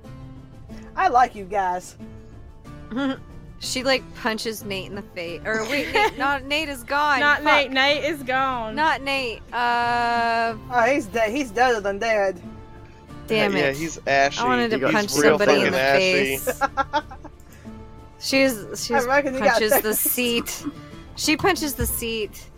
[0.98, 1.96] I like you guys.
[3.60, 5.40] she like punches Nate in the face.
[5.44, 7.20] Or wait, Nate, not Nate is gone.
[7.20, 7.70] Not Fuck.
[7.70, 7.70] Nate.
[7.70, 8.74] Nate is gone.
[8.74, 9.40] Not Nate.
[9.52, 11.30] Uh, Oh, he's dead.
[11.30, 12.40] He's deader than dead.
[13.28, 13.76] damn yeah, it.
[13.76, 14.40] he's ashy.
[14.40, 16.36] I wanted to He punch somebody in the ashy.
[16.38, 16.60] face.
[18.18, 20.64] she's was, she I was reckon you got punches the seat.
[21.16, 22.48] She punches the seat.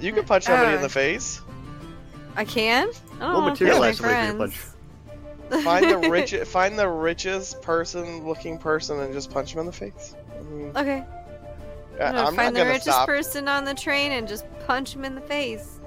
[0.00, 1.40] You can punch somebody in Uh, the face.
[2.36, 2.88] I can.
[2.88, 4.75] I don't We'll know materialize my somebody for your friends.
[5.50, 9.72] Find the rich, find the richest person, looking person, and just punch him in the
[9.72, 10.14] face.
[10.38, 11.04] I mean, Okay.
[12.00, 13.06] I- I'm find the richest stop.
[13.06, 15.78] person on the train and just punch him in the face.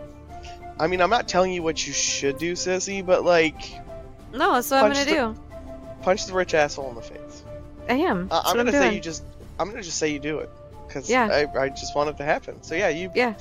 [0.79, 3.59] I mean, I'm not telling you what you should do, sissy, but like,
[4.33, 5.35] No, that's what I'm gonna do.
[6.01, 7.43] punch the rich asshole in the face.
[7.89, 8.27] I am.
[8.31, 8.93] Uh, I'm gonna I'm say doing.
[8.95, 9.23] you just.
[9.59, 10.49] I'm gonna just say you do it,
[10.87, 11.45] because Yeah.
[11.53, 12.63] I, I just want it to happen.
[12.63, 13.33] So yeah, you Yeah.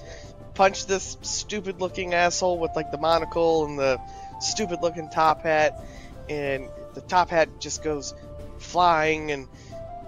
[0.54, 4.00] punch this stupid looking asshole with like the monocle and the
[4.40, 5.80] stupid looking top hat,
[6.28, 8.14] and the top hat just goes
[8.58, 9.48] flying and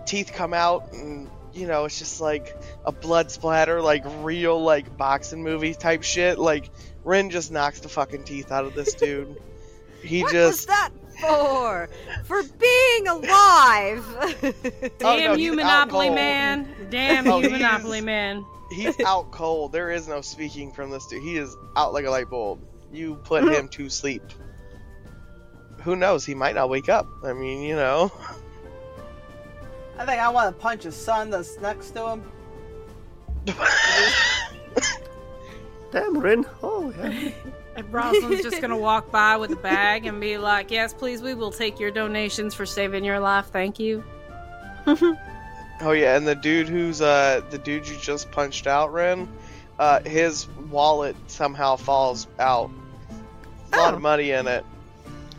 [0.07, 4.97] teeth come out and you know it's just like a blood splatter like real like
[4.97, 6.71] boxing movie type shit like
[7.05, 9.41] Rin just knocks the fucking teeth out of this dude
[10.03, 10.91] he What was just that
[11.21, 11.91] for?
[12.25, 14.07] For being alive.
[15.03, 16.69] Oh, Damn no, you, Monopoly man.
[16.91, 18.45] Damn Oh, you, Monopoly man.
[18.71, 22.11] he's out cold there is no speaking from this dude he is out like a
[22.11, 22.61] light bulb
[22.93, 24.23] you put him to sleep
[25.83, 28.11] who knows he might not wake up i mean you know
[29.99, 32.23] I think I want to punch his son that's next to him.
[35.93, 36.47] Damn, Rin.
[36.63, 37.31] Oh, yeah.
[37.77, 41.35] And Rosalind's just gonna walk by with a bag and be like, "Yes, please, we
[41.35, 43.47] will take your donations for saving your life.
[43.53, 44.03] Thank you."
[45.83, 49.27] Oh yeah, and the dude who's uh the dude you just punched out, Rin,
[49.79, 52.71] uh his wallet somehow falls out.
[53.73, 53.97] A lot Oh.
[53.97, 54.65] of money in it.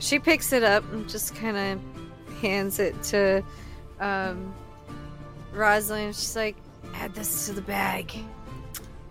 [0.02, 3.44] She picks it up and just kind of hands it to
[4.00, 4.54] um,
[5.54, 6.16] Rosalind.
[6.16, 6.56] She's like,
[6.96, 8.12] add this to the bag.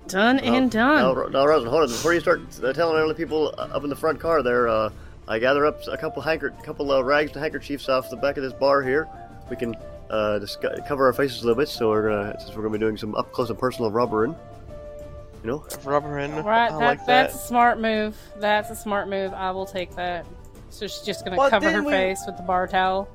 [0.09, 0.97] Done and done.
[0.97, 1.88] Now, Ro- now, Rosin, hold on.
[1.88, 4.91] Before you start uh, telling other people uh, up in the front car there, uh,
[5.28, 8.43] I gather up a couple handker- couple uh, rags and handkerchiefs off the back of
[8.43, 9.09] this bar here.
[9.49, 9.76] We can
[10.11, 12.80] uh, discuss- cover our faces a little bit, so we're gonna since we're gonna be
[12.80, 14.34] doing some up close and personal rubbering.
[15.45, 16.34] You know, Rubber in.
[16.45, 17.41] Right, I that, like that's that.
[17.45, 18.16] a smart move.
[18.38, 19.32] That's a smart move.
[19.32, 20.26] I will take that.
[20.71, 23.09] So she's just gonna Well, cover her we- face with the bar towel.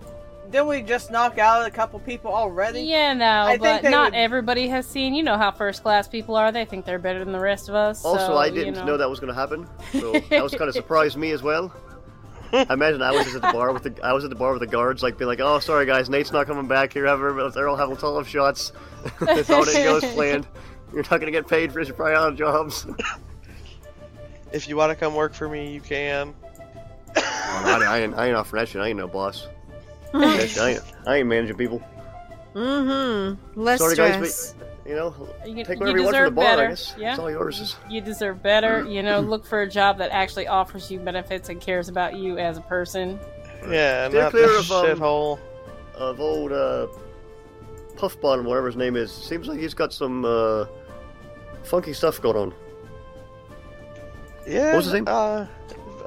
[0.51, 2.81] Didn't we just knock out a couple people already?
[2.81, 5.15] Yeah, no, I but they not would- everybody has seen.
[5.15, 6.51] You know how first class people are.
[6.51, 8.05] They think they're better than the rest of us.
[8.05, 8.95] also so, I didn't know.
[8.97, 11.73] that was gonna happen, so that was kind of surprised me as well.
[12.53, 14.51] I imagine I was just at the bar with the I was at the bar
[14.51, 17.33] with the guards, like being like, "Oh, sorry guys, Nate's not coming back here ever.
[17.33, 18.71] But they're all having ton of shots.
[19.19, 20.45] That's how it goes planned.
[20.93, 22.85] You're not gonna get paid for your probably out jobs."
[24.53, 26.33] If you want to come work for me, you can.
[27.15, 28.81] I, I ain't, I ain't offering that shit.
[28.81, 29.47] I ain't no boss.
[30.13, 31.81] That shit, I, ain't, I ain't managing people.
[32.53, 33.59] Mm-hmm.
[33.61, 34.55] Less Sorry, guys, stress.
[34.85, 36.43] You know, You, take whatever you, want from deserve the bar.
[36.45, 36.65] better.
[36.65, 37.75] I guess Yeah, it's all yours.
[37.89, 38.85] you deserve better.
[38.85, 42.37] You know, look for a job that actually offers you benefits and cares about you
[42.37, 43.19] as a person.
[43.67, 45.39] Yeah, Steer not clear of, um, shithole.
[45.95, 46.87] Of old uh,
[47.97, 49.11] Puff Bottom, whatever his name is.
[49.11, 50.65] Seems like he's got some uh,
[51.63, 52.53] funky stuff going on.
[54.47, 54.67] Yeah.
[54.67, 55.05] what was his name?
[55.07, 55.47] Uh,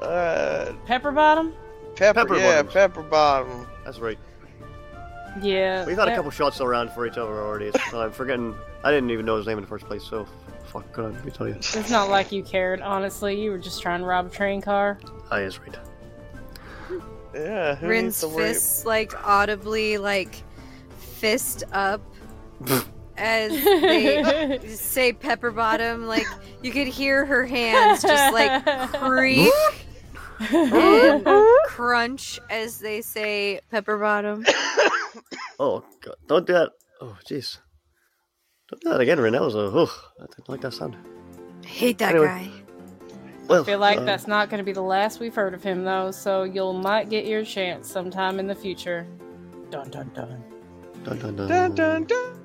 [0.01, 1.53] uh, Pepper bottom.
[1.95, 2.21] pepper.
[2.21, 2.73] Pepper yeah, bottoms.
[2.73, 3.67] pepper bottom.
[3.85, 4.17] That's right.
[5.41, 7.67] Yeah, We've had a couple shots around for each other already.
[7.67, 8.55] It's, I'm forgetting.
[8.83, 10.03] I didn't even know his name in the first place.
[10.03, 10.25] So,
[10.65, 10.91] fuck.
[10.91, 11.53] God, let me tell you.
[11.53, 13.39] It's not like you cared, honestly.
[13.41, 14.99] You were just trying to rob a train car.
[15.29, 15.75] I is right.
[17.33, 17.75] Yeah.
[17.75, 18.43] Who Rin's needs to worry?
[18.53, 20.41] fists like audibly like
[20.97, 22.01] fist up
[23.17, 26.07] as they say pepper bottom.
[26.07, 26.25] Like
[26.63, 29.53] you could hear her hands just like creak
[30.39, 31.25] and
[31.65, 34.45] crunch as they say pepper bottom.
[35.61, 36.15] Oh God!
[36.27, 36.71] Don't do that.
[37.01, 37.57] Oh jeez.
[38.69, 39.33] Don't do that again, Ren.
[39.33, 39.59] That was a.
[39.59, 40.95] Oh, I didn't like that sound.
[41.65, 42.27] Hate that Anyway.
[42.27, 42.49] guy.
[43.49, 45.61] Well, I feel like uh, that's not going to be the last we've heard of
[45.61, 46.11] him, though.
[46.11, 49.05] So you'll might get your chance sometime in the future.
[49.69, 50.41] Dun dun dun.
[51.03, 51.47] Dun, dun, dun.
[51.49, 52.39] Dun dun dun.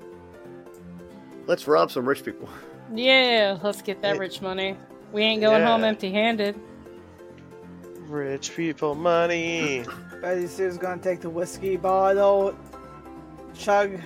[1.47, 2.49] Let's rob some rich people.
[2.93, 4.21] Yeah, let's get that Yeah.
[4.21, 4.77] rich money.
[5.13, 6.59] We ain't going home empty-handed.
[8.09, 9.85] Rich people money.
[10.21, 12.55] Betty Sue's gonna take the whiskey bottle,
[13.55, 13.99] chug,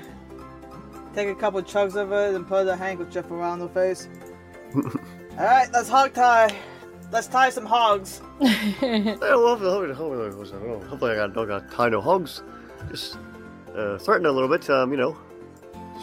[1.15, 4.09] take a couple chugs of it, and put a handkerchief around her face.
[5.33, 6.55] Alright, let's hog tie.
[7.11, 8.21] Let's tie some hogs.
[8.81, 12.43] Yeah, well, hopefully, hopefully, hopefully, hopefully I got, don't got tie no hogs.
[12.91, 13.19] Just
[13.75, 14.69] uh, threaten a little bit.
[14.71, 15.17] Um, you know,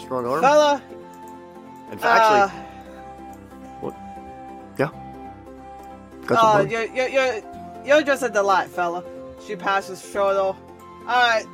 [0.04, 0.41] strong arm.
[0.41, 0.82] Fella,
[1.91, 2.66] And uh, actually,
[6.26, 6.72] got some uh, hugs.
[6.72, 7.55] you're, you're, you're,
[7.86, 9.04] you're just a delight, fella.
[9.46, 10.56] She passes Frodo.
[11.02, 11.46] Alright.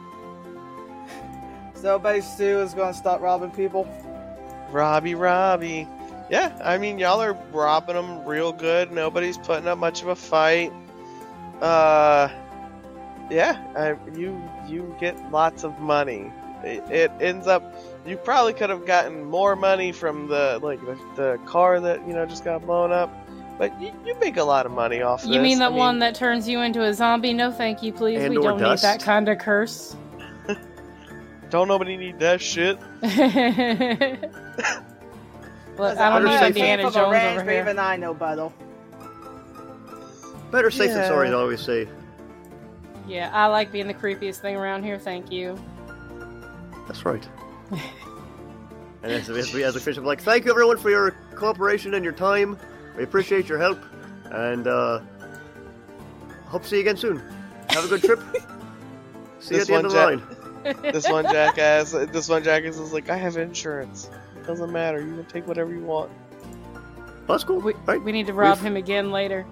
[1.76, 3.88] So Betty Sue is gonna stop robbing people.
[4.72, 5.88] Robbie, Robbie.
[6.30, 8.92] Yeah, I mean, y'all are robbing them real good.
[8.92, 10.72] Nobody's putting up much of a fight.
[11.60, 12.30] Uh,
[13.30, 16.32] yeah, I, you you get lots of money.
[16.64, 17.76] It, it ends up.
[18.06, 22.14] You probably could have gotten more money from the like the, the car that you
[22.14, 23.10] know just got blown up,
[23.62, 25.22] but you, you make a lot of money off.
[25.22, 25.28] This.
[25.28, 25.44] You this.
[25.44, 27.32] mean I that one that turns you into a zombie?
[27.32, 28.28] No, thank you, please.
[28.28, 28.84] We don't dust.
[28.84, 29.96] need that kind of curse.
[31.52, 32.80] Don't nobody need that shit.
[35.78, 37.62] Look, I don't need Indiana Jones range over here.
[37.62, 38.52] Even I know battle.
[40.50, 41.88] Better safe than sorry, I always say.
[43.08, 44.98] Yeah, I like being the creepiest thing around here.
[44.98, 45.60] Thank you.
[46.88, 47.28] That's right.
[49.04, 51.94] and as, as we as we finish, I'm like, thank you everyone for your cooperation
[51.94, 52.58] and your time.
[52.98, 53.80] We appreciate your help,
[54.26, 55.00] and uh,
[56.46, 57.22] hope to see you again soon.
[57.70, 58.20] Have a good trip.
[59.40, 60.38] see you at the end one of the jet- line.
[60.94, 61.92] This one jackass.
[61.92, 64.12] This one jackass is like, I have insurance.
[64.46, 65.00] Doesn't matter.
[65.02, 66.12] You can take whatever you want.
[67.28, 67.60] That's cool.
[67.60, 68.00] We, right.
[68.02, 69.46] we need to rob We've- him again later.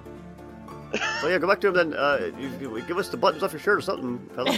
[1.22, 1.94] So yeah, go back to him then.
[1.94, 4.52] Uh, you, you- give us the buttons off your shirt or something, fella.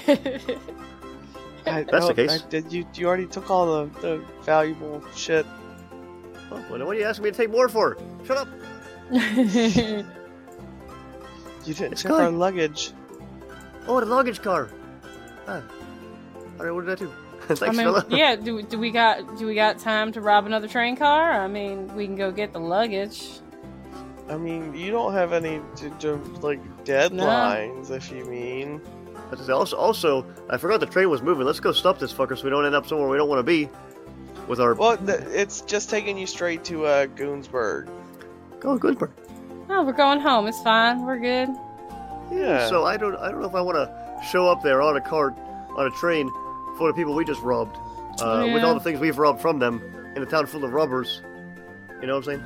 [1.66, 2.44] I, That's the case.
[2.44, 2.86] I did you?
[2.94, 5.46] You already took all the, the valuable shit.
[6.52, 7.98] Oh, well, what are you asking me to take more for?
[8.26, 8.48] Shut up.
[11.66, 12.22] You didn't It's check good.
[12.22, 12.92] our luggage.
[13.88, 14.70] Oh, the luggage car.
[15.48, 15.62] Ah.
[16.60, 17.12] All right, what did I do?
[17.42, 18.06] Thanks, I mean, fella.
[18.10, 18.36] yeah.
[18.36, 21.32] Do, do we got do we got time to rob another train car?
[21.32, 23.28] I mean, we can go get the luggage.
[24.30, 26.08] I mean, you don't have any d- d-
[26.42, 28.82] like deadlines, if you mean.
[29.30, 31.46] That's Also, also, I forgot the train was moving.
[31.46, 33.44] Let's go stop this fucker so we don't end up somewhere we don't want to
[33.44, 33.70] be.
[34.48, 37.88] With our Well, th- it's just taking you straight to uh, Goonsburg.
[38.60, 39.12] go Gunsburg.
[39.70, 40.48] Oh, we're going home.
[40.48, 41.06] It's fine.
[41.06, 41.50] We're good.
[42.32, 42.68] Yeah.
[42.68, 45.02] So I don't, I don't know if I want to show up there on a
[45.02, 45.34] cart,
[45.78, 46.30] on a train,
[46.78, 47.78] full of people we just robbed,
[48.20, 49.82] uh, with all the things we've robbed from them,
[50.16, 51.22] in a town full of robbers.
[52.02, 52.44] You know what I'm saying?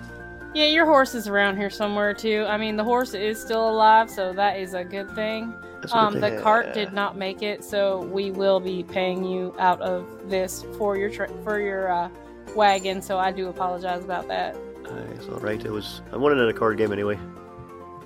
[0.54, 2.46] Yeah, your horse is around here somewhere too.
[2.48, 5.54] I mean, the horse is still alive, so that is a good thing.
[5.94, 6.42] That's Um, the Yeah.
[6.42, 10.98] cart did not make it, so we will be paying you out of this for
[10.98, 12.10] your tra- for your uh,
[12.56, 13.02] wagon.
[13.02, 14.56] So I do apologize about that.
[14.86, 15.64] Uh, it's all right.
[15.64, 16.02] It was.
[16.12, 17.20] I wanted it in a card game anyway.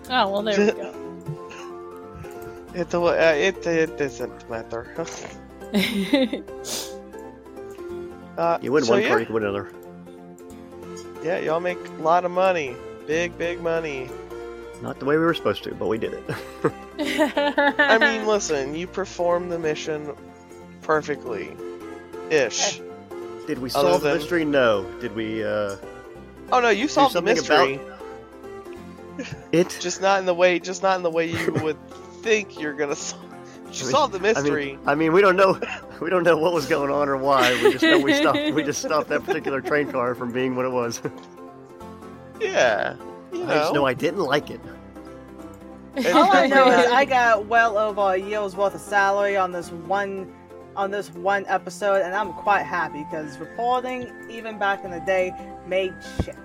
[0.10, 0.94] Oh well, there we go.
[2.76, 4.86] It, uh, it, it doesn't matter.
[8.38, 9.72] uh, You win so one yeah, card, you can win another.
[11.24, 12.76] Yeah, y'all make a lot of money.
[13.08, 14.08] Big, big money.
[14.82, 16.24] Not the way we were supposed to, but we did it.
[17.80, 20.14] I mean, listen, you performed the mission
[20.82, 21.52] perfectly.
[22.30, 22.80] Ish.
[23.48, 24.46] did we Other solve the mystery?
[24.46, 24.90] No.
[25.02, 25.44] Did we?
[25.44, 25.76] uh...
[26.52, 27.80] Oh no, you solved the something mystery.
[29.52, 29.78] It.
[29.82, 31.78] Just not in the way, just not in the way you would
[32.22, 33.22] think you're gonna solve.
[33.24, 34.66] You I mean- solved the I mystery.
[34.68, 35.60] mean, I mean, we don't know.
[36.00, 37.52] We don't know what was going on or why.
[37.62, 38.54] We just know we stopped.
[38.54, 41.02] We just stopped that particular train car from being what it was.
[42.40, 42.96] yeah.
[43.32, 43.86] You I just know know.
[43.86, 44.60] I didn't like it.
[46.14, 49.72] All I know is I got well over a year's worth of salary on this
[49.72, 50.34] one
[50.76, 55.34] on this one episode, and I'm quite happy because reporting, even back in the day,
[55.68, 56.38] made shit.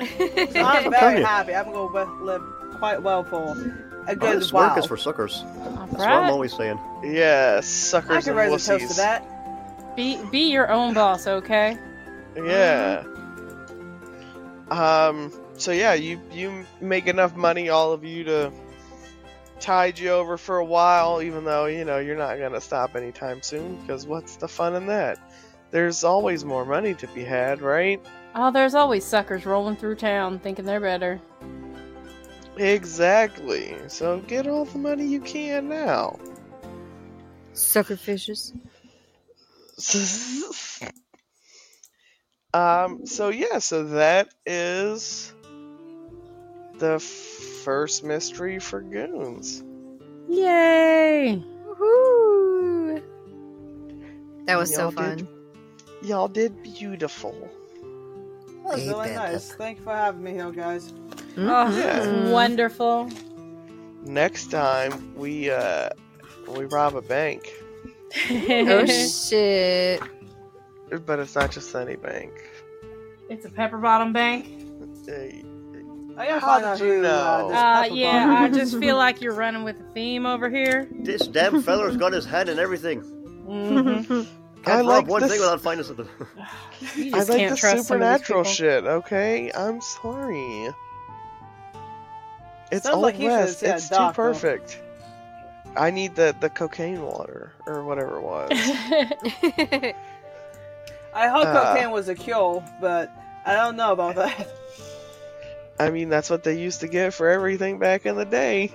[0.00, 1.54] So I'm I'm very happy.
[1.54, 2.42] I'm gonna live
[2.78, 3.52] quite well for
[4.06, 4.68] a good Honest while.
[4.68, 5.42] work is for suckers.
[5.44, 6.08] All That's what.
[6.08, 6.78] I'm always saying.
[7.02, 9.96] Yeah, I suckers can and raise a toast to that.
[9.96, 11.78] Be be your own boss, okay?
[12.36, 13.04] Yeah.
[14.70, 15.30] Um.
[15.64, 18.52] So yeah, you you make enough money, all of you, to
[19.60, 21.22] tide you over for a while.
[21.22, 24.84] Even though you know you're not gonna stop anytime soon, because what's the fun in
[24.88, 25.18] that?
[25.70, 27.98] There's always more money to be had, right?
[28.34, 31.18] Oh, there's always suckers rolling through town thinking they're better.
[32.58, 33.74] Exactly.
[33.88, 36.18] So get all the money you can now.
[37.54, 38.52] Sucker fishes.
[42.52, 43.06] um.
[43.06, 43.60] So yeah.
[43.60, 45.33] So that is
[46.78, 49.62] the first mystery for goons.
[50.28, 51.42] Yay!
[51.66, 53.02] Woohoo!
[54.46, 55.16] That was so Y'all fun.
[55.18, 55.28] did-
[56.02, 57.32] Y'all did beautiful.
[58.66, 59.52] That was really nice.
[59.52, 60.92] Thank you for having me here, guys.
[61.38, 61.40] Oh,
[61.78, 62.02] Yeah.
[62.02, 63.08] it's wonderful.
[64.04, 65.88] Next time we uh
[66.48, 67.50] we rob a bank,
[68.30, 70.02] Oh shit!
[71.06, 72.32] but it's not just any bank.
[73.30, 74.46] it's a pepper bottom bank.
[74.46, 75.44] I gotta
[76.16, 77.08] How find did out you know?
[77.08, 80.48] Uh, this Uh, pepper yeah, I just feel like you're running with a theme over
[80.48, 80.88] here.
[80.90, 83.02] This damn feller's got his hand in everything.
[83.46, 84.26] Mhm.
[84.64, 86.08] Can't I rob like one this- thing without finding something.
[86.96, 88.84] You I just like can't the trust some supernatural shit.
[88.84, 90.70] Okay, I'm sorry.
[92.72, 93.62] It's Sounds Old like West.
[93.62, 94.14] It's too doctor.
[94.22, 94.80] perfect.
[95.76, 98.50] I need the the cocaine water or whatever it was.
[101.14, 103.10] I hope Uh, cocaine was a cure, but
[103.46, 104.48] I don't know about that.
[105.84, 108.72] I mean, that's what they used to get for everything back in the day.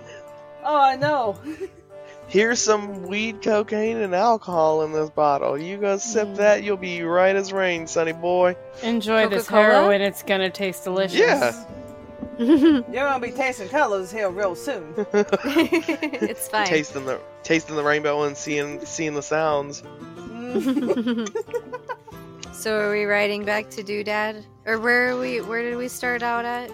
[0.63, 1.37] Oh, I know.
[2.27, 5.57] Here's some weed, cocaine, and alcohol in this bottle.
[5.57, 6.35] You go sip Mm.
[6.37, 8.55] that, you'll be right as rain, sonny boy.
[8.83, 9.63] Enjoy this Coca-Cola?
[9.81, 10.01] heroin.
[10.01, 11.17] It's gonna taste delicious.
[11.17, 11.65] Yeah.
[12.39, 14.93] You're gonna be tasting colors here real soon.
[15.13, 16.67] it's fine.
[16.67, 19.81] tasting the tasting the rainbow and seeing seeing the sounds.
[22.53, 24.43] so are we riding back to Doodad?
[24.65, 26.69] Or where are we where did we start out at?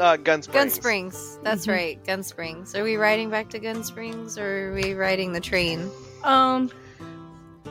[0.00, 0.54] Uh, Gun Springs.
[0.64, 1.38] Gun Springs.
[1.42, 1.72] That's Mhm.
[1.72, 2.74] right, Gun Springs.
[2.74, 5.90] Are we riding back to Gun Springs or are we riding the train?
[6.24, 6.70] Um.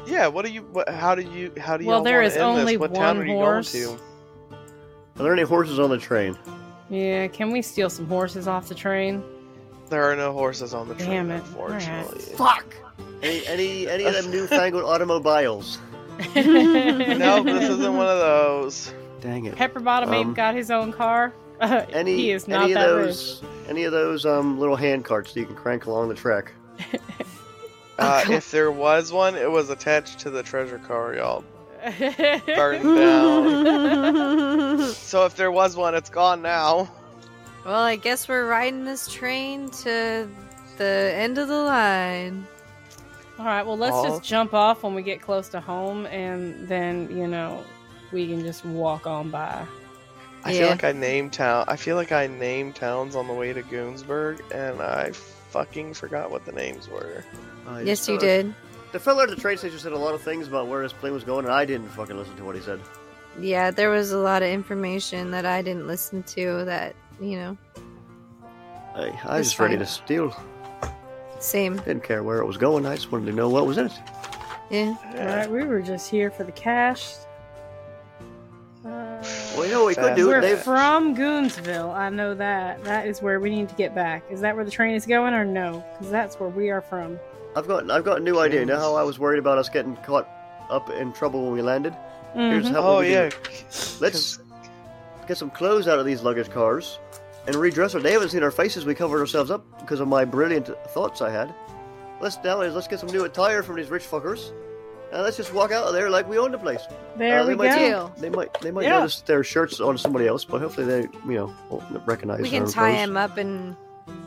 [0.05, 0.27] Yeah.
[0.27, 0.61] What do you?
[0.71, 1.51] What, how do you?
[1.59, 1.89] How do you?
[1.89, 2.79] Well, there wanna is end only this?
[2.79, 3.73] What town one are you horse.
[3.73, 4.03] going to?
[5.19, 6.37] Are there any horses on the train?
[6.89, 7.27] Yeah.
[7.27, 9.23] Can we steal some horses off the train?
[9.89, 11.35] There are no horses on the train, Damn it.
[11.35, 12.19] unfortunately.
[12.35, 12.75] Fuck!
[13.23, 15.79] Any any any of them newfangled automobiles?
[16.35, 18.93] no, this isn't one of those.
[19.21, 19.55] Dang it.
[19.55, 21.33] Pepper Bottom ain't Um, got his own car.
[21.59, 25.05] Uh, Any he is not any of that those any of those um little hand
[25.05, 26.53] carts that you can crank along the track?
[27.99, 31.43] Uh, if there was one, it was attached to the treasure car, y'all.
[32.45, 34.81] Burned down.
[34.93, 36.89] So if there was one, it's gone now.
[37.65, 40.29] Well, I guess we're riding this train to
[40.77, 42.45] the end of the line.
[43.39, 46.67] All right, well, let's All- just jump off when we get close to home, and
[46.67, 47.63] then you know
[48.11, 49.65] we can just walk on by.
[50.47, 50.59] I Yeah.
[50.59, 51.65] feel like I named town.
[51.67, 56.31] I feel like I named towns on the way to Goonsburg, and I fucking forgot
[56.31, 57.23] what the names were.
[57.67, 58.53] I Yes, just, you did.
[58.93, 61.13] The fella at the train station said a lot of things about where his plane
[61.13, 62.79] was going, and I didn't fucking listen to what he said.
[63.39, 67.57] Yeah, there was a lot of information that I didn't listen to that, you know,
[68.95, 70.35] I, I was That's just ready to steal.
[71.39, 71.77] same.
[71.77, 72.85] Didn't care where it was going.
[72.85, 73.93] I just wanted to know what was in it.
[74.71, 74.95] Yeah.
[75.17, 77.13] All right, we were just here for the cash.
[79.57, 80.27] Well, you know we could do.
[80.27, 81.93] We're They've from Goonsville.
[81.95, 82.83] I know that.
[82.83, 84.23] That is where we need to get back.
[84.29, 85.83] Is that where the train is going, or no?
[85.93, 87.19] Because that's where we are from.
[87.55, 88.59] I've got I've got a new idea.
[88.59, 90.29] You know how I was worried about us getting caught
[90.69, 91.95] up in trouble when we landed?
[92.35, 92.71] Here's Mhm.
[92.73, 93.29] how Oh we yeah.
[93.29, 93.39] can
[93.99, 94.37] Let's
[95.27, 96.99] get some clothes out of these luggage cars
[97.47, 97.99] and redress her.
[97.99, 98.85] They haven't seen our faces.
[98.85, 101.51] We covered ourselves up because of my brilliant thoughts I had.
[102.21, 104.51] Let's now let's get some new attire from these rich fuckers,
[105.11, 106.81] and let's just walk out of there like we own the place.
[107.17, 108.11] There Uh, we they might go.
[108.17, 108.99] They might they might Yeah.
[108.99, 112.41] notice their shirts on somebody else, but hopefully they you know won't recognize.
[112.41, 113.03] We can tie clothes.
[113.09, 113.75] him up and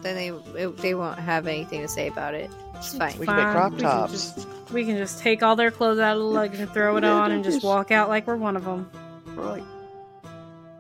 [0.03, 0.29] then they
[0.63, 2.51] it, they won't have anything to say about it.
[2.77, 3.19] It's fine.
[3.19, 4.13] We can make crop We can tops.
[4.13, 7.03] just- We can just take all their clothes out of the luggage and throw it
[7.03, 8.89] Yeah, on and just just- walk out like we're one of them.
[9.35, 9.65] Right.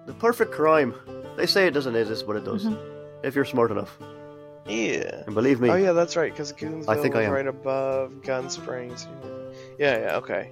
[0.06, 0.94] The perfect crime.
[1.36, 2.64] They say it doesn't exist, but it does.
[2.64, 2.78] Mhm.
[3.22, 3.98] If you're smart enough.
[4.66, 5.22] Yeah.
[5.26, 6.32] And believe me, Oh yeah, that's right.
[6.32, 7.32] Because Goonsville I think I am.
[7.32, 9.06] right above Gun Springs.
[9.80, 10.50] Yeah, yeah, okay.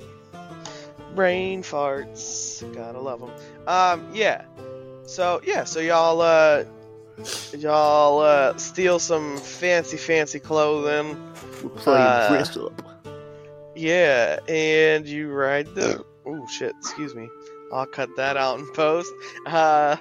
[1.15, 3.31] Brain farts, gotta love them.
[3.67, 4.47] Um, yeah.
[5.05, 6.65] So yeah, so y'all uh,
[7.53, 11.15] y'all uh, steal some fancy, fancy clothing.
[11.61, 12.73] we'll play uh, dress up.
[13.77, 16.03] Yeah, and you ride the.
[16.25, 16.75] Oh shit!
[16.79, 17.29] Excuse me.
[17.71, 19.13] I'll cut that out in post.
[19.45, 19.97] Uh,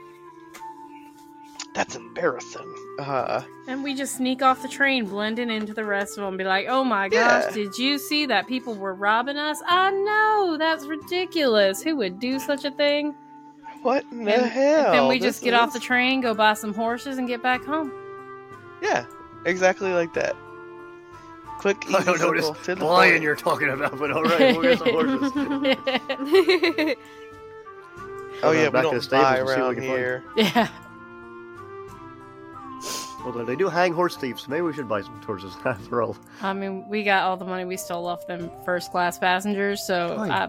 [1.74, 2.87] that's embarrassing.
[2.98, 6.42] Uh, And we just sneak off the train, blending into the rest of them, be
[6.44, 7.50] like, oh my gosh, Yeah.
[7.52, 9.62] did you see that people were robbing us?
[9.66, 11.80] I know, that's ridiculous.
[11.82, 13.14] Who would do such a thing?
[13.82, 14.90] what in the And- hell?
[14.92, 17.64] then we This just get off the train, go buy some horses, and get back
[17.64, 17.92] home.
[18.82, 19.04] Yeah,
[19.44, 20.34] exactly like that.
[21.60, 23.22] Quick, easy, I don't know simple, this the lion point.
[23.22, 25.32] you're talking about, but alright, we'll get some horses.
[28.40, 29.98] Oh yeah, we to the don't stables buy and see what we around can find.
[29.98, 30.24] here.
[30.36, 30.68] yeah.
[33.28, 36.16] Although they do hang horse thieves, maybe we should buy some horses after all.
[36.40, 40.16] I mean, we got all the money we stole off them first class passengers, so
[40.16, 40.30] Fine.
[40.30, 40.48] I,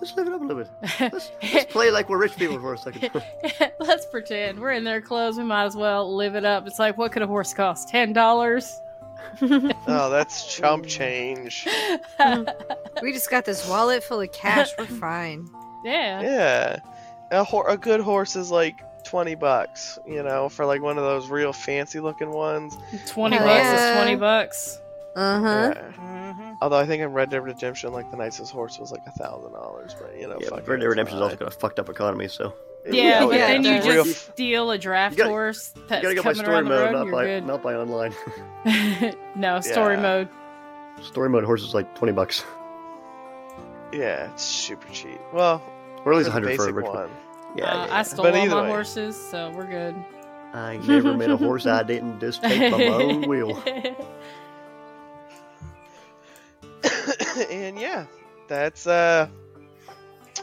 [0.00, 0.70] Let's live it up a little bit.
[1.12, 3.10] Let's, let's play like we're rich people for a second.
[3.80, 5.36] Let's pretend we're in their clothes.
[5.38, 6.68] We might as well live it up.
[6.68, 7.88] It's like, what could a horse cost?
[7.88, 8.72] Ten dollars.
[9.42, 11.66] Oh, that's chump change.
[13.02, 14.68] we just got this wallet full of cash.
[14.78, 15.48] We're fine.
[15.84, 16.22] yeah.
[16.22, 16.76] Yeah,
[17.32, 19.98] a, hor- a good horse is like twenty bucks.
[20.06, 22.76] You know, for like one of those real fancy looking ones.
[23.06, 23.90] Twenty Hell bucks yeah.
[23.92, 24.80] is twenty bucks.
[25.16, 25.72] Uh huh.
[25.74, 25.82] Yeah.
[25.92, 26.52] Mm-hmm.
[26.62, 29.52] Although I think in Red Dead Redemption, like the nicest horse was like a thousand
[29.52, 31.88] dollars, but you know, yeah, fuck Red Dead it's Redemption's also got a fucked up
[31.88, 32.54] economy, so
[32.88, 35.82] Yeah, but yeah, then you the real just steal a draft You gotta- horse you
[35.88, 37.04] gotta get my coming story around the mode, road.
[37.04, 37.46] not by good.
[37.46, 38.14] not by online.
[39.34, 40.00] no story Yeah.
[40.02, 40.28] mode.
[41.02, 42.44] story mode horse is like twenty bucks,
[43.92, 45.20] Yeah, it's super cheap.
[45.32, 45.60] Well,
[46.04, 46.94] or at least a hundred for a rich one.
[46.94, 47.10] one.
[47.56, 48.68] Yeah, uh, yeah, I stole But all my way.
[48.68, 49.94] horses, so we're good.
[50.52, 53.62] I never met a horse I didn't just take by my own will.
[57.50, 58.06] and yeah,
[58.48, 59.28] that's uh,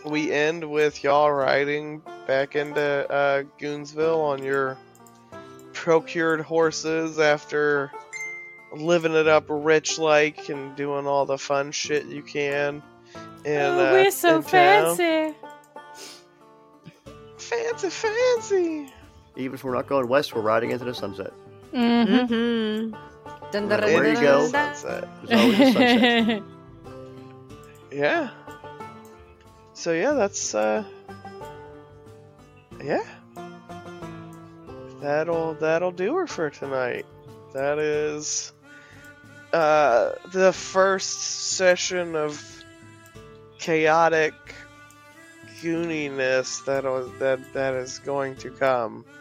[0.06, 4.78] we end with y'all riding back into uh, Goonsville on your
[5.74, 7.92] procured horses after
[8.74, 12.84] living it up rich like and doing all the fun shit you can.
[13.46, 14.98] And oh, uh, we're so in town.
[14.98, 15.37] fancy.
[17.50, 18.94] Fancy, fancy.
[19.36, 21.32] Even if we're not going west, we're riding into the sunset.
[21.74, 22.34] Mm-hmm.
[22.34, 22.96] Mm-hmm.
[23.52, 24.52] Dun, dun, Well, dun, you go.
[24.52, 24.76] dun, dun.
[24.76, 25.08] Sunset.
[25.26, 26.44] There's always a sunset.
[27.92, 28.30] Yeah.
[29.74, 30.84] So yeah, that's uh
[32.84, 33.04] yeah.
[35.02, 37.06] That'll that'll do her for tonight.
[37.54, 38.52] That is
[39.54, 41.22] uh the first
[41.56, 42.44] session of
[43.60, 44.34] chaotic
[45.62, 49.06] gooniness that was that that is going to come.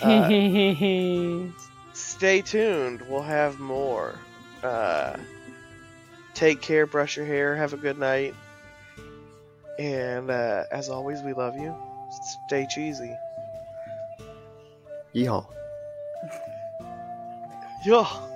[0.00, 1.50] Uh,
[1.92, 3.02] stay tuned.
[3.02, 4.14] We'll have more.
[4.62, 5.18] Uh,
[6.32, 8.34] take care, brush your hair, have a good night.
[9.78, 11.74] And uh, as always, we love you.
[12.46, 13.14] Stay cheesy.
[15.14, 15.46] Yeehaw.
[17.84, 18.33] Yeah.